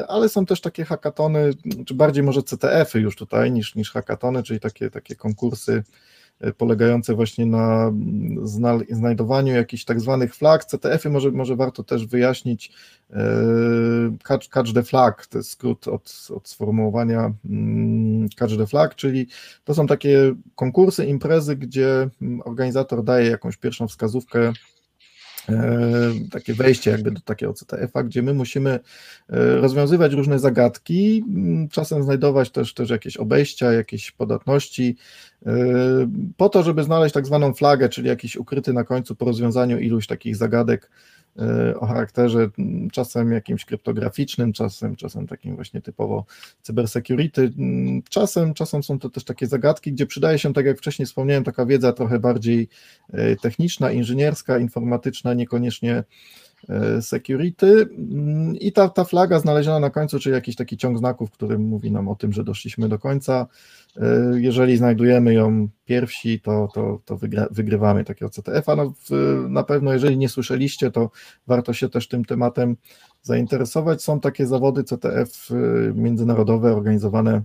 ale 0.08 0.30
są 0.30 0.46
też 0.46 0.62
takie 0.62 0.86
hakatony, 0.86 1.54
czy 1.86 1.94
bardziej 1.94 2.24
może 2.24 2.44
CTF-y 2.44 3.00
już 3.00 3.16
tutaj 3.16 3.52
niż, 3.52 3.76
niż 3.76 3.92
hakatony, 3.92 4.44
czyli 4.44 4.60
takie, 4.60 4.90
takie 4.90 5.16
konkursy 5.16 5.84
polegające 6.58 7.16
właśnie 7.16 7.46
na 7.46 7.94
znajdowaniu 8.90 9.54
jakichś 9.54 9.84
tak 9.84 10.02
zwanych 10.02 10.36
flag. 10.36 10.66
CTF-y 10.66 11.10
może, 11.10 11.32
może 11.32 11.56
warto 11.56 11.84
też 11.84 12.08
wyjaśnić. 12.08 12.72
E, 13.14 13.24
catch, 14.24 14.48
catch 14.50 14.74
the 14.74 14.84
flag 14.84 15.28
to 15.28 15.38
jest 15.38 15.50
skrót 15.50 15.88
od, 15.88 16.28
od 16.36 16.50
sformułowania 16.50 17.34
mm, 17.46 18.30
catch 18.30 18.58
the 18.58 18.68
flag, 18.68 18.96
czyli 18.96 19.28
to 19.64 19.74
są 19.74 19.88
takie 19.88 20.36
konkursy, 20.56 21.06
imprezy, 21.06 21.56
gdzie 21.56 22.10
organizator 22.46 23.04
daje 23.04 23.30
jakąś 23.30 23.58
pierwszą 23.58 23.88
wskazówkę 23.88 24.38
E, 24.38 24.77
takie 26.32 26.54
wejście 26.54 26.92
jakby 26.92 27.12
do 27.12 27.22
takiego 27.22 27.54
CTF-a, 27.54 28.04
gdzie 28.04 28.22
my 28.22 28.34
musimy 28.34 28.70
e, 28.70 28.80
rozwiązywać 29.56 30.14
różne 30.14 30.40
zagadki, 30.40 31.24
czasem 31.72 32.04
znajdować 32.04 32.52
też, 32.52 32.74
też 32.74 32.90
jakieś 32.90 33.18
obejścia, 33.18 33.72
jakieś 33.74 34.12
podatności, 34.12 34.96
e, 35.46 35.56
po 36.38 36.50
to, 36.50 36.64
żeby 36.64 36.84
znaleźć 36.84 37.14
tak 37.14 37.26
zwaną 37.26 37.54
flagę, 37.54 37.90
czyli 37.90 38.08
jakiś 38.08 38.36
ukryty 38.36 38.74
na 38.74 38.84
końcu 38.84 39.16
po 39.16 39.26
rozwiązaniu 39.26 39.80
iluś 39.80 40.08
takich 40.08 40.36
zagadek 40.36 40.90
o 41.80 41.86
charakterze 41.86 42.50
czasem 42.92 43.32
jakimś 43.32 43.66
kryptograficznym, 43.66 44.54
czasem, 44.54 44.96
czasem 44.96 45.28
takim 45.28 45.56
właśnie 45.56 45.82
typowo 45.82 46.26
cybersecurity. 46.62 47.54
Czasem, 48.10 48.54
czasem 48.54 48.84
są 48.84 49.00
to 49.00 49.10
też 49.10 49.24
takie 49.24 49.48
zagadki, 49.48 49.94
gdzie 49.94 50.06
przydaje 50.06 50.40
się, 50.40 50.54
tak 50.54 50.66
jak 50.66 50.78
wcześniej 50.78 51.06
wspomniałem, 51.06 51.44
taka 51.44 51.66
wiedza 51.66 51.94
trochę 51.94 52.20
bardziej 52.20 52.70
techniczna, 53.42 53.92
inżynierska, 53.92 54.58
informatyczna, 54.58 55.34
niekoniecznie 55.34 56.04
security 57.02 57.90
mm, 57.98 58.56
i 58.56 58.72
ta, 58.72 58.90
ta 58.90 59.04
flaga 59.04 59.40
znaleziona 59.40 59.80
na 59.80 59.90
końcu, 59.90 60.20
czyli 60.20 60.36
jakiś 60.36 60.56
taki 60.56 60.78
ciąg 60.78 60.98
znaków, 60.98 61.32
który 61.32 61.60
mówi 61.60 61.92
nam 61.92 62.08
o 62.08 62.16
tym, 62.16 62.34
że 62.34 62.44
doszliśmy 62.44 62.90
do 62.90 63.00
końca. 63.00 63.48
E, 63.98 64.32
jeżeli 64.36 64.78
znajdujemy 64.78 65.34
ją 65.34 65.68
pierwsi, 65.86 66.40
to, 66.40 66.68
to, 66.74 67.00
to 67.06 67.18
wygra, 67.18 67.48
wygrywamy 67.52 68.04
takiego 68.04 68.30
CTF-a. 68.30 68.76
No, 68.76 68.94
na 69.50 69.64
pewno, 69.64 69.94
jeżeli 69.94 70.18
nie 70.18 70.30
słyszeliście, 70.30 70.92
to 70.92 71.12
warto 71.48 71.74
się 71.74 71.90
też 71.90 72.08
tym 72.08 72.26
tematem 72.26 72.78
zainteresować. 73.22 74.04
Są 74.04 74.20
takie 74.20 74.48
zawody 74.48 74.84
CTF 74.84 75.52
e, 75.52 75.56
międzynarodowe 75.94 76.76
organizowane 76.76 77.42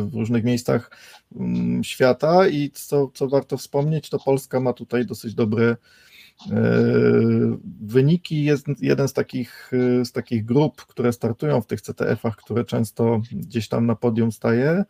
w 0.00 0.14
różnych 0.14 0.44
miejscach 0.44 0.90
mm, 1.36 1.84
świata 1.84 2.48
i 2.48 2.70
co, 2.70 3.10
co 3.14 3.28
warto 3.28 3.56
wspomnieć, 3.56 4.10
to 4.10 4.18
Polska 4.18 4.60
ma 4.60 4.72
tutaj 4.72 5.06
dosyć 5.06 5.34
dobre 5.34 5.62
E, 5.70 5.76
wyniki 7.80 8.44
jest 8.44 8.66
jeden 8.80 9.08
z 9.08 9.12
takich, 9.12 9.70
e, 10.00 10.04
z 10.04 10.12
takich 10.12 10.44
grup, 10.44 10.86
które 10.86 11.12
startują 11.12 11.60
w 11.60 11.66
tych 11.66 11.80
CTF-ach, 11.80 12.36
które 12.36 12.64
często 12.64 13.20
gdzieś 13.32 13.68
tam 13.68 13.86
na 13.86 13.96
podium 13.96 14.32
staje. 14.32 14.84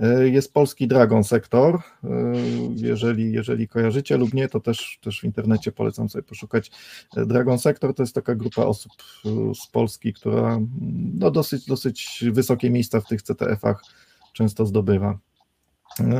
E, 0.00 0.28
jest 0.28 0.52
polski 0.52 0.88
Dragon 0.88 1.24
Sektor. 1.24 1.82
Jeżeli, 2.76 3.32
jeżeli 3.32 3.68
kojarzycie 3.68 4.16
lub 4.16 4.34
nie, 4.34 4.48
to 4.48 4.60
też, 4.60 4.98
też 5.02 5.20
w 5.20 5.24
internecie 5.24 5.72
polecam 5.72 6.08
sobie 6.08 6.22
poszukać. 6.22 6.70
Dragon 7.26 7.58
Sektor 7.58 7.94
to 7.94 8.02
jest 8.02 8.14
taka 8.14 8.34
grupa 8.34 8.62
osób 8.62 8.92
z 9.62 9.66
Polski, 9.66 10.12
która 10.12 10.60
no 11.14 11.30
dosyć, 11.30 11.66
dosyć 11.66 12.24
wysokie 12.32 12.70
miejsca 12.70 13.00
w 13.00 13.06
tych 13.06 13.22
CTF-ach 13.22 13.82
często 14.32 14.66
zdobywa. 14.66 15.18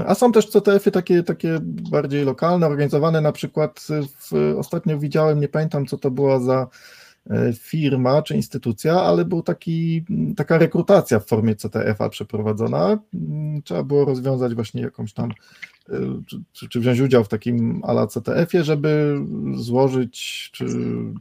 A 0.06 0.14
są 0.14 0.32
też 0.32 0.48
CTF-y 0.48 0.90
takie, 0.90 1.22
takie 1.22 1.58
bardziej 1.62 2.24
lokalne, 2.24 2.66
organizowane 2.66 3.20
na 3.20 3.32
przykład 3.32 3.87
w, 4.18 4.54
ostatnio 4.58 4.98
widziałem, 4.98 5.40
nie 5.40 5.48
pamiętam 5.48 5.87
co 5.87 5.98
to 5.98 6.11
była 6.11 6.40
za 6.40 6.66
e, 7.30 7.52
firma 7.52 8.22
czy 8.22 8.37
instytucja, 8.37 9.02
ale 9.02 9.24
był 9.24 9.42
taki, 9.42 10.04
taka 10.37 10.58
rekrutacja 10.58 11.20
w 11.20 11.26
formie 11.26 11.56
CTF-a 11.56 12.08
przeprowadzona. 12.08 12.98
Trzeba 13.64 13.82
było 13.82 14.04
rozwiązać 14.04 14.54
właśnie 14.54 14.82
jakąś 14.82 15.12
tam 15.12 15.30
czy, 16.52 16.68
czy, 16.68 16.81
wziąć 16.81 17.00
udział 17.00 17.24
w 17.24 17.28
takim 17.28 17.83
ala 17.85 18.07
CTF-ie, 18.07 18.64
żeby 18.64 19.18
złożyć, 19.55 20.50
czy, 20.52 20.66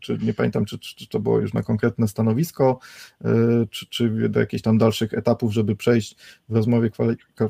czy 0.02 0.18
nie 0.22 0.34
pamiętam, 0.34 0.66
czy, 0.66 0.80
czy, 0.80 1.08
to 1.08 1.20
było 1.20 1.40
już 1.40 1.54
na 1.54 1.64
konkretne 1.64 2.08
stanowisko, 2.08 2.80
y, 3.26 3.28
czy, 3.70 3.86
czy 3.86 4.30
do 4.30 4.40
jakichś 4.40 4.64
tam 4.64 4.78
dalszych 4.78 5.14
etapów, 5.14 5.54
żeby 5.54 5.76
przejść 5.76 6.16
w 6.50 6.56
rozmowie 6.56 6.90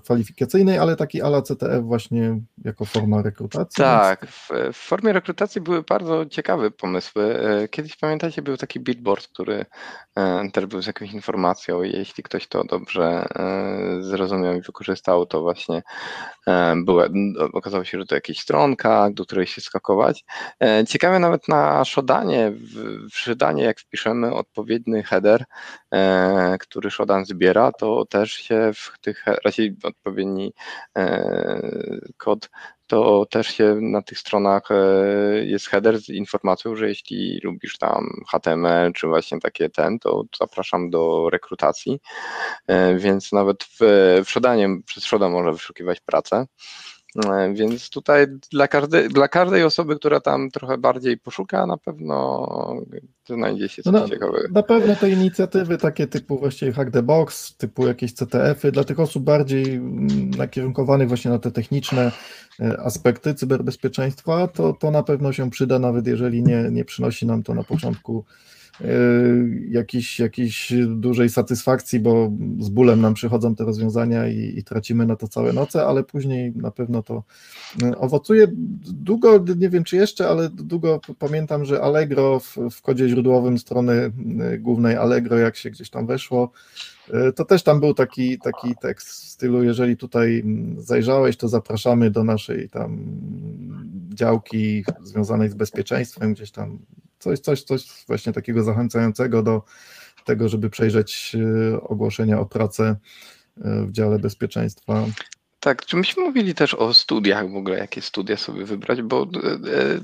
kwalifikacyjnej, 0.03 0.77
ale 0.77 0.95
taki 0.95 1.21
ala 1.21 1.41
CTF 1.41 1.83
właśnie 1.83 2.39
jako 2.65 2.85
forma 2.85 3.21
rekrutacji. 3.21 3.83
Tak, 3.83 4.27
w, 4.27 4.49
w 4.73 4.77
formie 4.77 5.13
rekrutacji 5.13 5.61
były 5.61 5.83
bardzo 5.83 6.25
ciekawe 6.25 6.71
pomysły. 6.71 7.23
E, 7.23 7.67
kiedyś 7.67 7.95
pamiętacie, 7.95 8.41
był 8.41 8.57
taki 8.57 8.79
billboard, 8.79 9.27
który 9.27 9.65
e, 10.17 10.49
też 10.53 10.65
był 10.65 10.81
z 10.81 10.87
jakąś 10.87 11.13
informacją 11.13 11.81
jeśli 11.83 12.23
ktoś 12.23 12.47
to 12.47 12.63
dobrze 12.63 13.27
zrozumiał 13.99 14.55
i 14.55 14.61
wykorzystał, 14.61 15.25
to 15.25 15.41
właśnie 15.41 15.83
były 16.85 17.09
okazało 17.53 17.83
się, 17.83 17.99
że 17.99 18.05
to 18.05 18.15
jakaś 18.15 18.39
stronka, 18.39 19.09
do 19.13 19.25
której 19.25 19.47
się 19.47 19.61
skakować. 19.61 20.23
E, 20.63 20.85
ciekawe 20.87 21.19
nawet 21.19 21.47
na 21.47 21.85
Shodanie, 21.85 22.51
w 23.13 23.15
Shodanie 23.15 23.63
jak 23.63 23.79
wpiszemy 23.79 24.33
odpowiedni 24.33 25.03
header, 25.03 25.45
e, 25.93 26.57
który 26.59 26.91
Shodan 26.91 27.25
zbiera, 27.25 27.71
to 27.71 28.05
też 28.05 28.31
się 28.31 28.71
w 28.73 28.99
tych, 29.01 29.25
raczej 29.45 29.77
odpowiedni 29.83 30.53
e, 30.97 31.61
kod 32.17 32.49
to 32.87 33.25
też 33.29 33.47
się 33.47 33.77
na 33.81 34.01
tych 34.01 34.19
stronach 34.19 34.69
jest 35.43 35.67
header 35.67 35.99
z 35.99 36.09
informacją, 36.09 36.75
że 36.75 36.87
jeśli 36.87 37.39
lubisz 37.43 37.77
tam 37.77 38.07
HTML 38.31 38.93
czy 38.93 39.07
właśnie 39.07 39.39
takie 39.39 39.69
ten, 39.69 39.99
to 39.99 40.23
zapraszam 40.39 40.89
do 40.89 41.29
rekrutacji, 41.29 41.99
więc 42.97 43.31
nawet 43.31 43.63
w, 43.63 43.79
w 44.25 44.83
przez 44.85 45.03
Shoda 45.03 45.29
może 45.29 45.51
wyszukiwać 45.51 45.99
pracę. 45.99 46.45
E, 47.15 47.53
więc 47.53 47.89
tutaj 47.89 48.27
dla 48.51 48.67
każdej, 48.67 49.09
dla 49.09 49.27
każdej 49.27 49.63
osoby, 49.63 49.95
która 49.95 50.19
tam 50.19 50.51
trochę 50.51 50.77
bardziej 50.77 51.17
poszuka, 51.17 51.65
na 51.65 51.77
pewno 51.77 52.47
znajdzie 53.29 53.69
się 53.69 53.83
coś 53.83 53.93
no 53.93 54.09
ciekawego. 54.09 54.47
Na 54.51 54.63
pewno 54.63 54.95
te 54.95 55.09
inicjatywy 55.09 55.77
takie 55.77 56.07
typu 56.07 56.39
właściwie 56.39 56.71
Hack 56.71 56.91
the 56.91 57.03
Box, 57.03 57.55
typu 57.57 57.87
jakieś 57.87 58.13
CTF-y, 58.13 58.71
dla 58.71 58.83
tych 58.83 58.99
osób 58.99 59.23
bardziej 59.23 59.75
mm, 59.75 60.29
nakierunkowanych 60.29 61.07
właśnie 61.07 61.31
na 61.31 61.39
te 61.39 61.51
techniczne 61.51 62.11
e, 62.59 62.77
aspekty 62.79 63.33
cyberbezpieczeństwa, 63.33 64.47
to, 64.47 64.73
to 64.73 64.91
na 64.91 65.03
pewno 65.03 65.33
się 65.33 65.49
przyda, 65.49 65.79
nawet 65.79 66.07
jeżeli 66.07 66.43
nie, 66.43 66.67
nie 66.71 66.85
przynosi 66.85 67.25
nam 67.25 67.43
to 67.43 67.53
na 67.53 67.63
początku 67.63 68.25
jakiejś, 69.69 70.19
jakiejś 70.19 70.73
dużej 70.87 71.29
satysfakcji, 71.29 71.99
bo 71.99 72.31
z 72.59 72.69
bólem 72.69 73.01
nam 73.01 73.13
przychodzą 73.13 73.55
te 73.55 73.63
rozwiązania 73.63 74.27
i, 74.27 74.53
i 74.57 74.63
tracimy 74.63 75.05
na 75.05 75.15
to 75.15 75.27
całe 75.27 75.53
noce, 75.53 75.85
ale 75.85 76.03
później 76.03 76.53
na 76.55 76.71
pewno 76.71 77.03
to 77.03 77.23
owocuje. 77.97 78.47
Długo, 78.93 79.45
nie 79.57 79.69
wiem 79.69 79.83
czy 79.83 79.95
jeszcze, 79.95 80.29
ale 80.29 80.49
długo 80.49 80.99
pamiętam, 81.19 81.65
że 81.65 81.81
Allegro 81.81 82.39
w, 82.39 82.57
w 82.71 82.81
kodzie 82.81 83.09
źródłowym 83.09 83.57
strony 83.57 84.11
głównej 84.59 84.95
Allegro, 84.95 85.37
jak 85.37 85.55
się 85.55 85.69
gdzieś 85.69 85.89
tam 85.89 86.07
weszło, 86.07 86.51
to 87.35 87.45
też 87.45 87.63
tam 87.63 87.79
był 87.79 87.93
taki, 87.93 88.39
taki 88.39 88.75
tekst 88.81 89.09
w 89.09 89.13
stylu, 89.13 89.63
jeżeli 89.63 89.97
tutaj 89.97 90.39
mm, 90.39 90.81
zajrzałeś, 90.81 91.37
to 91.37 91.47
zapraszamy 91.47 92.11
do 92.11 92.23
naszej 92.23 92.69
tam 92.69 93.05
działki 94.13 94.83
związanej 95.01 95.49
z 95.49 95.53
bezpieczeństwem, 95.53 96.33
gdzieś 96.33 96.51
tam 96.51 96.79
coś, 97.19 97.39
coś, 97.39 97.63
coś 97.63 97.85
właśnie 98.07 98.33
takiego 98.33 98.63
zachęcającego 98.63 99.43
do 99.43 99.63
tego, 100.25 100.49
żeby 100.49 100.69
przejrzeć 100.69 101.35
e, 101.35 101.81
ogłoszenia 101.81 102.39
o 102.39 102.45
pracę 102.45 102.83
e, 102.85 103.85
w 103.85 103.91
dziale 103.91 104.19
bezpieczeństwa. 104.19 105.05
Tak, 105.59 105.85
czy 105.85 105.97
myśmy 105.97 106.23
mówili 106.23 106.55
też 106.55 106.73
o 106.73 106.93
studiach 106.93 107.51
w 107.51 107.55
ogóle, 107.55 107.77
jakie 107.77 108.01
studia 108.01 108.37
sobie 108.37 108.65
wybrać, 108.65 109.01
bo 109.01 109.27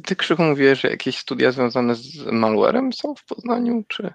ty 0.05 0.15
Krzyku 0.15 0.43
mówiłeś, 0.43 0.81
że 0.81 0.87
jakieś 0.87 1.17
studia 1.17 1.51
związane 1.51 1.95
z 1.95 2.25
malwarem 2.31 2.93
są 2.93 3.15
w 3.15 3.25
Poznaniu, 3.25 3.83
czy 3.87 4.13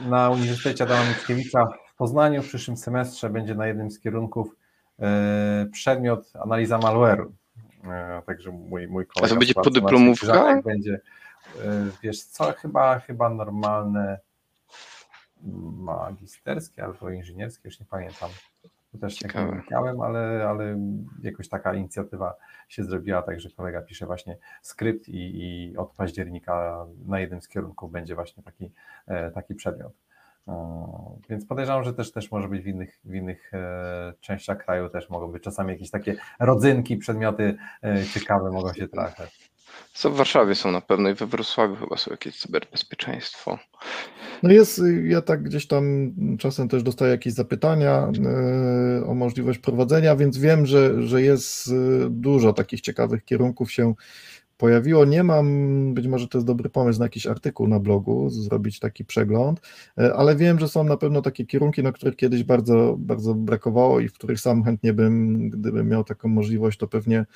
na 0.00 0.30
Uniwersytecie 0.30 0.84
Adama 0.84 1.08
Mickiewicza 1.08 1.66
w 1.94 1.96
Poznaniu 1.96 2.42
w 2.42 2.48
przyszłym 2.48 2.76
semestrze 2.76 3.30
będzie 3.30 3.54
na 3.54 3.66
jednym 3.66 3.90
z 3.90 4.00
kierunków 4.00 4.56
e, 4.98 5.66
przedmiot 5.72 6.30
analiza 6.44 6.78
malware'u. 6.78 7.26
E, 7.84 8.22
także 8.26 8.50
mój, 8.50 8.88
mój 8.88 9.06
kolega... 9.06 9.26
A 9.26 9.28
to 9.28 9.38
będzie 9.38 9.54
podyplomówka? 9.54 10.62
Będzie, 10.62 11.00
e, 11.64 11.90
wiesz 12.02 12.24
co, 12.24 12.52
chyba, 12.52 12.98
chyba 12.98 13.30
normalne 13.30 14.18
magisterskie 15.78 16.84
albo 16.84 17.10
inżynierskie, 17.10 17.68
już 17.68 17.80
nie 17.80 17.86
pamiętam. 17.86 18.30
To 18.92 18.98
też 18.98 19.14
się 19.14 19.28
nie 19.28 19.62
wiedziałem, 19.62 20.00
ale, 20.00 20.48
ale 20.48 20.78
jakoś 21.22 21.48
taka 21.48 21.74
inicjatywa 21.74 22.36
się 22.68 22.84
zrobiła, 22.84 23.22
także 23.22 23.50
kolega 23.50 23.82
pisze 23.82 24.06
właśnie 24.06 24.36
skrypt 24.62 25.08
i, 25.08 25.42
i 25.42 25.76
od 25.76 25.92
października 25.92 26.86
na 27.06 27.20
jednym 27.20 27.42
z 27.42 27.48
kierunków 27.48 27.92
będzie 27.92 28.14
właśnie 28.14 28.42
taki, 28.42 28.70
e, 29.06 29.30
taki 29.30 29.54
przedmiot. 29.54 29.92
E, 30.48 31.18
więc 31.28 31.46
podejrzewam, 31.46 31.84
że 31.84 31.94
też, 31.94 32.12
też 32.12 32.30
może 32.30 32.48
być 32.48 32.62
w 32.62 32.66
innych, 32.66 33.00
w 33.04 33.14
innych 33.14 33.54
e, 33.54 34.14
częściach 34.20 34.64
kraju 34.64 34.88
też 34.88 35.10
mogą 35.10 35.32
być 35.32 35.42
czasami 35.42 35.72
jakieś 35.72 35.90
takie 35.90 36.16
rodzynki, 36.40 36.96
przedmioty 36.96 37.56
ciekawe 38.14 38.50
mogą 38.50 38.72
się 38.72 38.88
trafiać. 38.88 39.50
Co 39.94 40.10
w 40.10 40.16
Warszawie 40.16 40.54
są 40.54 40.70
na 40.70 40.80
pewno 40.80 41.08
i 41.08 41.14
we 41.14 41.26
Wrocławiu 41.26 41.76
chyba 41.76 41.96
są 41.96 42.10
jakieś 42.10 42.40
cyberbezpieczeństwo. 42.40 43.58
No 44.42 44.52
jest, 44.52 44.82
ja 45.04 45.22
tak 45.22 45.42
gdzieś 45.42 45.66
tam 45.66 46.12
czasem 46.38 46.68
też 46.68 46.82
dostaję 46.82 47.10
jakieś 47.10 47.32
zapytania 47.32 48.10
e, 49.00 49.06
o 49.06 49.14
możliwość 49.14 49.58
prowadzenia, 49.58 50.16
więc 50.16 50.38
wiem, 50.38 50.66
że, 50.66 51.02
że 51.02 51.22
jest 51.22 51.68
e, 51.68 51.72
dużo 52.10 52.52
takich 52.52 52.80
ciekawych 52.80 53.24
kierunków 53.24 53.72
się 53.72 53.94
pojawiło. 54.58 55.04
Nie 55.04 55.24
mam, 55.24 55.94
być 55.94 56.06
może 56.06 56.28
to 56.28 56.38
jest 56.38 56.46
dobry 56.46 56.70
pomysł 56.70 56.98
na 56.98 57.04
jakiś 57.04 57.26
artykuł 57.26 57.68
na 57.68 57.80
blogu, 57.80 58.30
zrobić 58.30 58.78
taki 58.78 59.04
przegląd, 59.04 59.60
e, 59.98 60.14
ale 60.14 60.36
wiem, 60.36 60.58
że 60.58 60.68
są 60.68 60.84
na 60.84 60.96
pewno 60.96 61.22
takie 61.22 61.46
kierunki, 61.46 61.82
na 61.82 61.92
których 61.92 62.16
kiedyś 62.16 62.44
bardzo, 62.44 62.96
bardzo 62.98 63.34
brakowało 63.34 64.00
i 64.00 64.08
w 64.08 64.12
których 64.12 64.40
sam 64.40 64.64
chętnie 64.64 64.92
bym, 64.92 65.50
gdybym 65.50 65.88
miał 65.88 66.04
taką 66.04 66.28
możliwość, 66.28 66.78
to 66.78 66.88
pewnie 66.88 67.26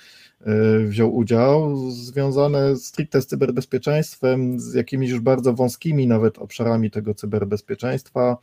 e, 0.40 0.78
wziął 0.78 1.16
udział, 1.16 1.76
związane 1.90 2.76
stricte 2.76 3.22
z 3.22 3.26
cyberbezpieczeństwem, 3.26 4.60
z 4.60 4.74
jakimiś 4.74 5.10
już 5.10 5.20
bardzo 5.20 5.52
wąskimi 5.52 6.06
nawet 6.06 6.38
obszarami 6.38 6.90
tego 6.90 7.14
cyberbezpieczeństwa. 7.14 8.36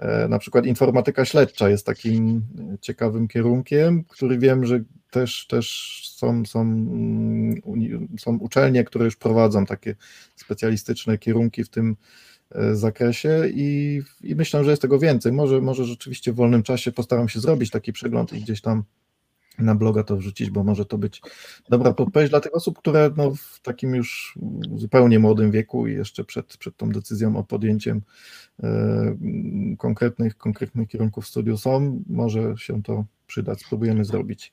E, 0.00 0.28
na 0.28 0.38
przykład 0.38 0.66
informatyka 0.66 1.24
śledcza 1.24 1.68
jest 1.68 1.86
takim 1.86 2.42
ciekawym 2.80 3.28
kierunkiem, 3.28 4.04
który 4.04 4.38
wiem, 4.38 4.66
że 4.66 4.80
też, 5.10 5.46
też 5.46 6.00
są, 6.16 6.44
są, 6.46 6.60
mm, 6.60 7.60
są 8.18 8.38
uczelnie, 8.38 8.84
które 8.84 9.04
już 9.04 9.16
prowadzą 9.16 9.66
takie 9.66 9.94
specjalistyczne 10.36 11.18
kierunki 11.18 11.64
w 11.64 11.68
tym 11.68 11.96
e, 12.50 12.76
zakresie 12.76 13.42
i, 13.54 14.02
i 14.22 14.34
myślę, 14.34 14.64
że 14.64 14.70
jest 14.70 14.82
tego 14.82 14.98
więcej. 14.98 15.32
Może, 15.32 15.60
może 15.60 15.84
rzeczywiście 15.84 16.32
w 16.32 16.36
wolnym 16.36 16.62
czasie 16.62 16.92
postaram 16.92 17.28
się 17.28 17.40
zrobić 17.40 17.70
taki 17.70 17.92
przegląd 17.92 18.32
i 18.32 18.40
gdzieś 18.40 18.60
tam 18.60 18.84
na 19.58 19.74
bloga 19.74 20.04
to 20.04 20.16
wrzucić, 20.16 20.50
bo 20.50 20.64
może 20.64 20.84
to 20.84 20.98
być 20.98 21.22
dobra 21.68 21.92
podpowiedź 21.92 22.30
dla 22.30 22.40
tych 22.40 22.54
osób, 22.54 22.78
które 22.78 23.10
no 23.16 23.30
w 23.30 23.60
takim 23.62 23.94
już 23.94 24.38
zupełnie 24.76 25.18
młodym 25.18 25.50
wieku 25.50 25.86
i 25.86 25.92
jeszcze 25.92 26.24
przed, 26.24 26.56
przed 26.56 26.76
tą 26.76 26.88
decyzją 26.90 27.36
o 27.36 27.44
podjęciem 27.44 28.02
e, 28.62 29.16
konkretnych, 29.78 30.38
konkretnych 30.38 30.88
kierunków 30.88 31.26
studiów 31.26 31.60
są. 31.60 32.02
Może 32.06 32.54
się 32.56 32.82
to 32.82 33.04
przydać. 33.26 33.60
Spróbujemy 33.60 34.04
zrobić. 34.04 34.52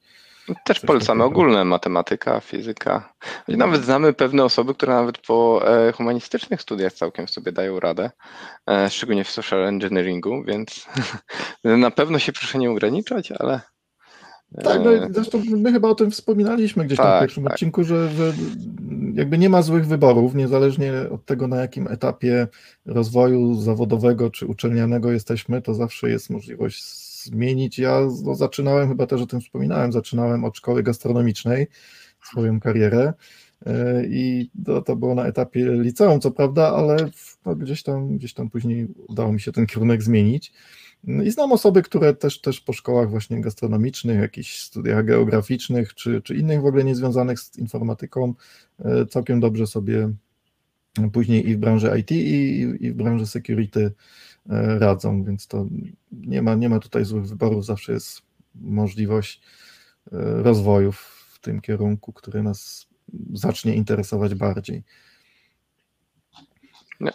Też 0.66 0.80
polecamy 0.80 1.24
ogólne 1.24 1.66
matematyka, 1.66 2.40
fizyka. 2.40 3.14
Nawet 3.48 3.86
znamy 3.86 4.14
pewne 4.14 4.44
osoby, 4.44 4.74
które 4.74 4.94
nawet 4.94 5.18
po 5.18 5.62
e, 5.68 5.92
humanistycznych 5.92 6.62
studiach 6.62 6.94
całkiem 6.94 7.28
sobie 7.28 7.52
dają 7.52 7.80
radę, 7.80 8.12
e, 8.70 8.90
szczególnie 8.90 9.24
w 9.24 9.30
social 9.30 9.68
engineeringu, 9.68 10.44
więc 10.44 10.88
na 11.64 11.92
pewno 11.92 12.20
się 12.20 12.32
proszę 12.32 12.58
nie 12.58 12.72
ograniczać, 12.72 13.32
ale. 13.32 13.62
Tak, 14.64 14.82
no 14.86 14.92
zresztą 15.12 15.42
my 15.58 15.72
chyba 15.72 15.90
o 15.90 15.96
tym 15.96 16.12
wspominaliśmy 16.12 16.86
gdzieś 16.86 16.98
tak, 16.98 17.06
tam 17.06 17.12
w 17.12 17.16
tak, 17.16 17.22
pierwszym 17.22 17.44
tak. 17.44 17.54
odcinku, 17.54 17.84
że, 17.84 18.10
że 18.10 18.34
jakby 19.14 19.38
nie 19.38 19.50
ma 19.50 19.62
złych 19.62 19.88
wyborów, 19.88 20.36
niezależnie 20.36 20.94
od 21.12 21.26
tego, 21.26 21.48
na 21.48 21.58
jakim 21.58 21.88
etapie 21.88 22.48
rozwoju 22.86 23.56
zawodowego 23.56 24.30
czy 24.30 24.46
uczelnianego 24.46 25.12
jesteśmy, 25.12 25.62
to 25.62 25.74
zawsze 25.74 26.10
jest 26.10 26.30
możliwość 26.30 26.84
zmienić. 27.24 27.80
Ja 27.80 28.02
no, 28.24 28.36
zaczynałem, 28.36 28.90
chyba 28.90 29.08
też 29.08 29.22
o 29.22 29.28
tym 29.28 29.42
wspominałem, 29.42 29.92
zaczynałem 29.92 30.44
od 30.44 30.58
szkoły 30.58 30.84
gastronomicznej 30.84 31.68
swoją 32.24 32.60
karierę 32.60 33.14
e, 33.66 34.06
i 34.06 34.50
to, 34.66 34.82
to 34.82 34.96
było 34.96 35.16
na 35.16 35.26
etapie 35.26 35.72
liceum, 35.72 36.22
co 36.22 36.32
prawda, 36.32 36.76
ale 36.76 36.98
no, 37.46 37.56
gdzieś, 37.56 37.84
tam, 37.84 38.18
gdzieś 38.18 38.34
tam 38.34 38.50
później 38.50 38.88
udało 39.08 39.34
mi 39.34 39.40
się 39.40 39.52
ten 39.52 39.66
kierunek 39.66 40.04
zmienić. 40.04 40.54
No 41.04 41.24
I 41.24 41.32
znam 41.32 41.52
osoby, 41.52 41.82
które 41.82 42.14
też, 42.14 42.42
też 42.42 42.62
po 42.62 42.74
szkołach 42.74 43.10
właśnie 43.10 43.42
gastronomicznych, 43.42 44.20
jakichś 44.20 44.60
studiach 44.60 45.06
geograficznych, 45.06 45.94
czy, 45.94 46.22
czy 46.22 46.36
innych 46.36 46.62
w 46.62 46.66
ogóle 46.66 46.84
niezwiązanych 46.84 47.40
z 47.40 47.58
informatyką, 47.58 48.34
e, 48.80 49.06
całkiem 49.06 49.40
dobrze 49.40 49.68
sobie 49.68 50.10
później 51.14 51.50
i 51.50 51.56
w 51.56 51.58
branży 51.58 52.00
IT, 52.00 52.12
i, 52.12 52.60
i 52.86 52.92
w 52.92 52.96
branży 52.96 53.28
security 53.28 53.92
E, 54.50 54.80
radzą, 54.80 55.24
więc 55.24 55.48
to 55.48 55.66
nie 56.12 56.42
ma, 56.42 56.56
nie 56.56 56.70
ma 56.70 56.80
tutaj 56.80 57.06
złych 57.06 57.26
wyborów, 57.26 57.66
zawsze 57.66 57.94
jest 57.94 58.22
możliwość 58.56 59.42
e, 60.12 60.44
rozwoju 60.44 60.92
w 60.92 61.40
tym 61.42 61.62
kierunku, 61.62 62.14
który 62.14 62.44
nas 62.44 62.88
zacznie 63.34 63.76
interesować 63.76 64.36
bardziej. 64.36 64.84
Nie. 67.00 67.12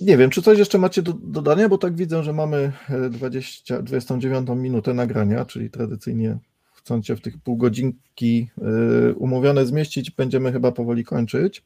Nie 0.00 0.16
wiem, 0.16 0.30
czy 0.30 0.42
coś 0.42 0.58
jeszcze 0.58 0.78
macie 0.78 1.02
do 1.02 1.12
dodania, 1.12 1.68
bo 1.68 1.78
tak 1.78 1.96
widzę, 1.96 2.22
że 2.22 2.32
mamy 2.32 2.72
20, 3.10 3.82
29 3.82 4.48
minutę 4.56 4.94
nagrania, 4.94 5.44
czyli 5.44 5.70
tradycyjnie 5.70 6.38
chcąc 6.72 7.06
się 7.06 7.16
w 7.16 7.20
tych 7.20 7.38
pół 7.38 7.56
godzinki 7.56 8.50
e, 8.58 9.14
umówione 9.14 9.66
zmieścić, 9.66 10.10
będziemy 10.10 10.52
chyba 10.52 10.72
powoli 10.72 11.04
kończyć. 11.04 11.64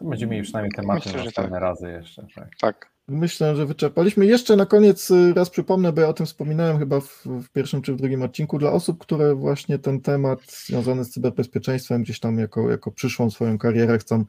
Będziemy 0.00 0.32
mieli 0.32 0.42
przynajmniej 0.44 0.72
tematy 0.72 1.08
Myślę, 1.08 1.24
następne 1.24 1.50
tak. 1.50 1.60
razy 1.60 1.90
jeszcze. 1.90 2.26
Tak. 2.34 2.50
tak. 2.60 2.95
Myślę, 3.08 3.56
że 3.56 3.66
wyczerpaliśmy. 3.66 4.26
Jeszcze 4.26 4.56
na 4.56 4.66
koniec 4.66 5.10
y, 5.10 5.34
raz 5.34 5.50
przypomnę, 5.50 5.92
bo 5.92 6.00
ja 6.00 6.08
o 6.08 6.12
tym 6.12 6.26
wspominałem 6.26 6.78
chyba 6.78 7.00
w, 7.00 7.24
w, 7.26 7.48
pierwszym 7.48 7.82
czy 7.82 7.92
w 7.92 7.96
drugim 7.96 8.22
odcinku, 8.22 8.58
dla 8.58 8.72
osób, 8.72 8.98
które 8.98 9.34
właśnie 9.34 9.78
ten 9.78 10.00
temat 10.00 10.40
związany 10.66 11.04
z 11.04 11.10
cyberbezpieczeństwem 11.10 12.02
gdzieś 12.02 12.20
tam 12.20 12.38
jako, 12.38 12.70
jako 12.70 12.92
przyszłą 12.92 13.30
swoją 13.30 13.58
karierę 13.58 13.98
chcą 13.98 14.24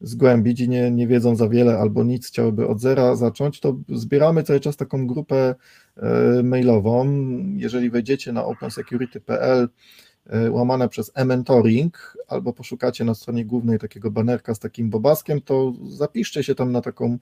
zgłębić 0.00 0.60
i 0.60 0.68
nie, 0.68 0.90
nie 0.90 1.06
wiedzą 1.06 1.36
za 1.36 1.48
wiele 1.48 1.78
albo 1.78 2.04
nic, 2.04 2.28
chciałyby 2.28 2.68
od 2.68 2.80
zera 2.80 3.16
zacząć, 3.16 3.60
to 3.60 3.76
zbieramy 3.88 4.42
cały 4.42 4.60
czas 4.60 4.76
taką 4.76 5.06
grupę 5.06 5.54
e, 5.96 6.42
mailową. 6.42 7.06
Jeżeli 7.56 7.90
wejdziecie 7.90 8.32
na 8.32 8.44
opensecurity.pl 8.44 9.68
E, 10.26 10.50
łamane 10.50 10.88
przez 10.88 11.12
e-mentoring, 11.14 12.16
albo 12.32 12.52
poszukacie 12.52 13.04
na 13.04 13.14
stronie 13.14 13.44
głównej 13.44 13.78
takiego 13.78 14.10
banerka 14.10 14.54
z 14.54 14.58
takim 14.58 14.90
bobaskiem, 14.90 15.40
to 15.40 15.72
zapiszcie 15.88 16.44
się 16.44 16.54
tam 16.54 16.72
na 16.72 16.80
taką 16.80 17.18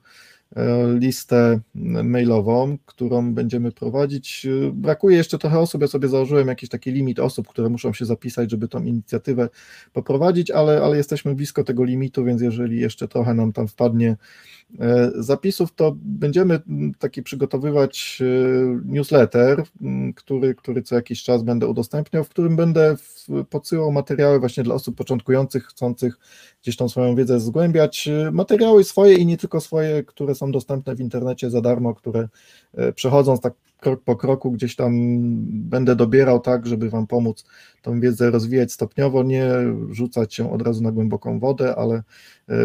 e, 0.55 0.93
listę 0.99 1.59
mailową, 2.03 2.77
którą 2.85 3.33
będziemy 3.33 3.71
prowadzić. 3.71 4.47
Brakuje 4.73 5.17
jeszcze 5.17 5.37
trochę 5.37 5.59
osób, 5.59 5.81
ja 5.81 5.87
sobie 5.87 6.07
założyłem 6.07 6.47
jakiś 6.47 6.69
taki 6.69 6.91
limit 6.91 7.19
osób, 7.19 7.47
które 7.47 7.69
muszą 7.69 7.93
się 7.93 8.05
zapisać, 8.05 8.51
żeby 8.51 8.67
tą 8.67 8.83
inicjatywę 8.83 9.49
poprowadzić, 9.93 10.51
ale, 10.51 10.81
ale 10.83 10.97
jesteśmy 10.97 11.35
blisko 11.35 11.63
tego 11.63 11.83
limitu, 11.83 12.25
więc 12.25 12.41
jeżeli 12.41 12.79
jeszcze 12.79 13.07
trochę 13.07 13.33
nam 13.33 13.53
tam 13.53 13.67
wpadnie 13.67 14.17
E, 14.79 15.11
zapisów, 15.15 15.75
to 15.75 15.95
będziemy 15.95 16.59
taki 16.99 17.23
przygotowywać 17.23 18.21
e, 18.21 18.81
newsletter, 18.85 19.63
który, 20.15 20.55
który 20.55 20.83
co 20.83 20.95
jakiś 20.95 21.23
czas 21.23 21.43
będę 21.43 21.67
udostępniał, 21.67 22.23
w 22.23 22.29
którym 22.29 22.55
będę 22.55 22.95
podsyłał 23.49 23.91
materiały 23.91 24.39
właśnie 24.39 24.63
dla 24.63 24.75
osób 24.75 24.95
początkujących, 25.01 25.65
chcących 25.65 26.19
gdzieś 26.61 26.77
tą 26.77 26.89
swoją 26.89 27.15
wiedzę 27.15 27.39
zgłębiać, 27.39 28.09
materiały 28.31 28.83
swoje 28.83 29.15
i 29.15 29.25
nie 29.25 29.37
tylko 29.37 29.61
swoje, 29.61 30.03
które 30.03 30.35
są 30.35 30.51
dostępne 30.51 30.95
w 30.95 30.99
internecie 30.99 31.49
za 31.49 31.61
darmo, 31.61 31.95
które 31.95 32.27
przechodząc 32.95 33.41
tak 33.41 33.53
krok 33.79 34.03
po 34.03 34.15
kroku 34.15 34.51
gdzieś 34.51 34.75
tam 34.75 34.93
będę 35.45 35.95
dobierał 35.95 36.39
tak, 36.39 36.67
żeby 36.67 36.89
Wam 36.89 37.07
pomóc 37.07 37.45
tą 37.81 37.99
wiedzę 37.99 38.31
rozwijać 38.31 38.71
stopniowo, 38.71 39.23
nie 39.23 39.45
rzucać 39.91 40.35
się 40.35 40.51
od 40.51 40.61
razu 40.61 40.83
na 40.83 40.91
głęboką 40.91 41.39
wodę, 41.39 41.75
ale 41.75 42.03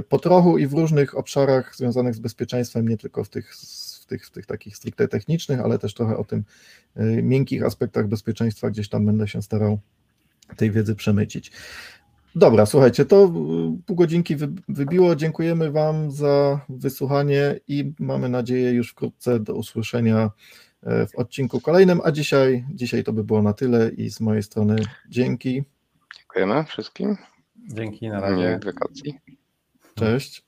po 0.09 0.19
trochu 0.19 0.59
i 0.59 0.67
w 0.67 0.73
różnych 0.73 1.19
obszarach 1.19 1.77
związanych 1.77 2.15
z 2.15 2.19
bezpieczeństwem, 2.19 2.89
nie 2.89 2.97
tylko 2.97 3.25
w 3.25 3.29
tych 3.29 3.57
tych, 4.07 4.31
tych 4.31 4.47
takich 4.47 4.77
stricte 4.77 5.09
technicznych, 5.09 5.61
ale 5.61 5.79
też 5.79 5.95
trochę 5.95 6.17
o 6.17 6.25
tym 6.25 6.45
y, 6.97 7.23
miękkich 7.23 7.63
aspektach 7.63 8.09
bezpieczeństwa 8.09 8.71
gdzieś 8.71 8.89
tam 8.89 9.07
będę 9.07 9.29
się 9.29 9.43
starał 9.43 9.79
tej 10.57 10.71
wiedzy 10.71 10.95
przemycić. 10.95 11.53
Dobra, 12.37 12.67
słuchajcie, 12.67 13.05
to 13.05 13.25
y, 13.25 13.29
pół 13.87 13.97
godzinki 13.97 14.37
wybiło. 14.69 15.17
Dziękujemy 15.17 15.71
Wam 15.71 16.11
za 16.11 16.61
wysłuchanie 16.69 17.61
i 17.69 17.93
mamy 17.99 18.29
nadzieję 18.29 18.71
już 18.71 18.91
wkrótce 18.91 19.41
do 19.41 19.55
usłyszenia 19.55 20.31
e, 20.83 21.07
w 21.07 21.17
odcinku 21.17 21.61
kolejnym. 21.61 22.01
A 22.05 22.11
dzisiaj, 22.11 22.65
dzisiaj 22.75 23.05
to 23.05 23.13
by 23.13 23.25
było 23.25 23.43
na 23.43 23.53
tyle 23.53 23.91
i 23.91 24.11
z 24.11 24.21
mojej 24.21 24.43
strony 24.43 24.77
dzięki. 25.09 25.65
Dziękujemy 26.19 26.65
wszystkim. 26.65 27.17
Dzięki, 27.57 28.09
na 28.09 28.21
razie. 28.21 28.61
Wakacji. 28.65 29.19
Cześć. 29.95 30.47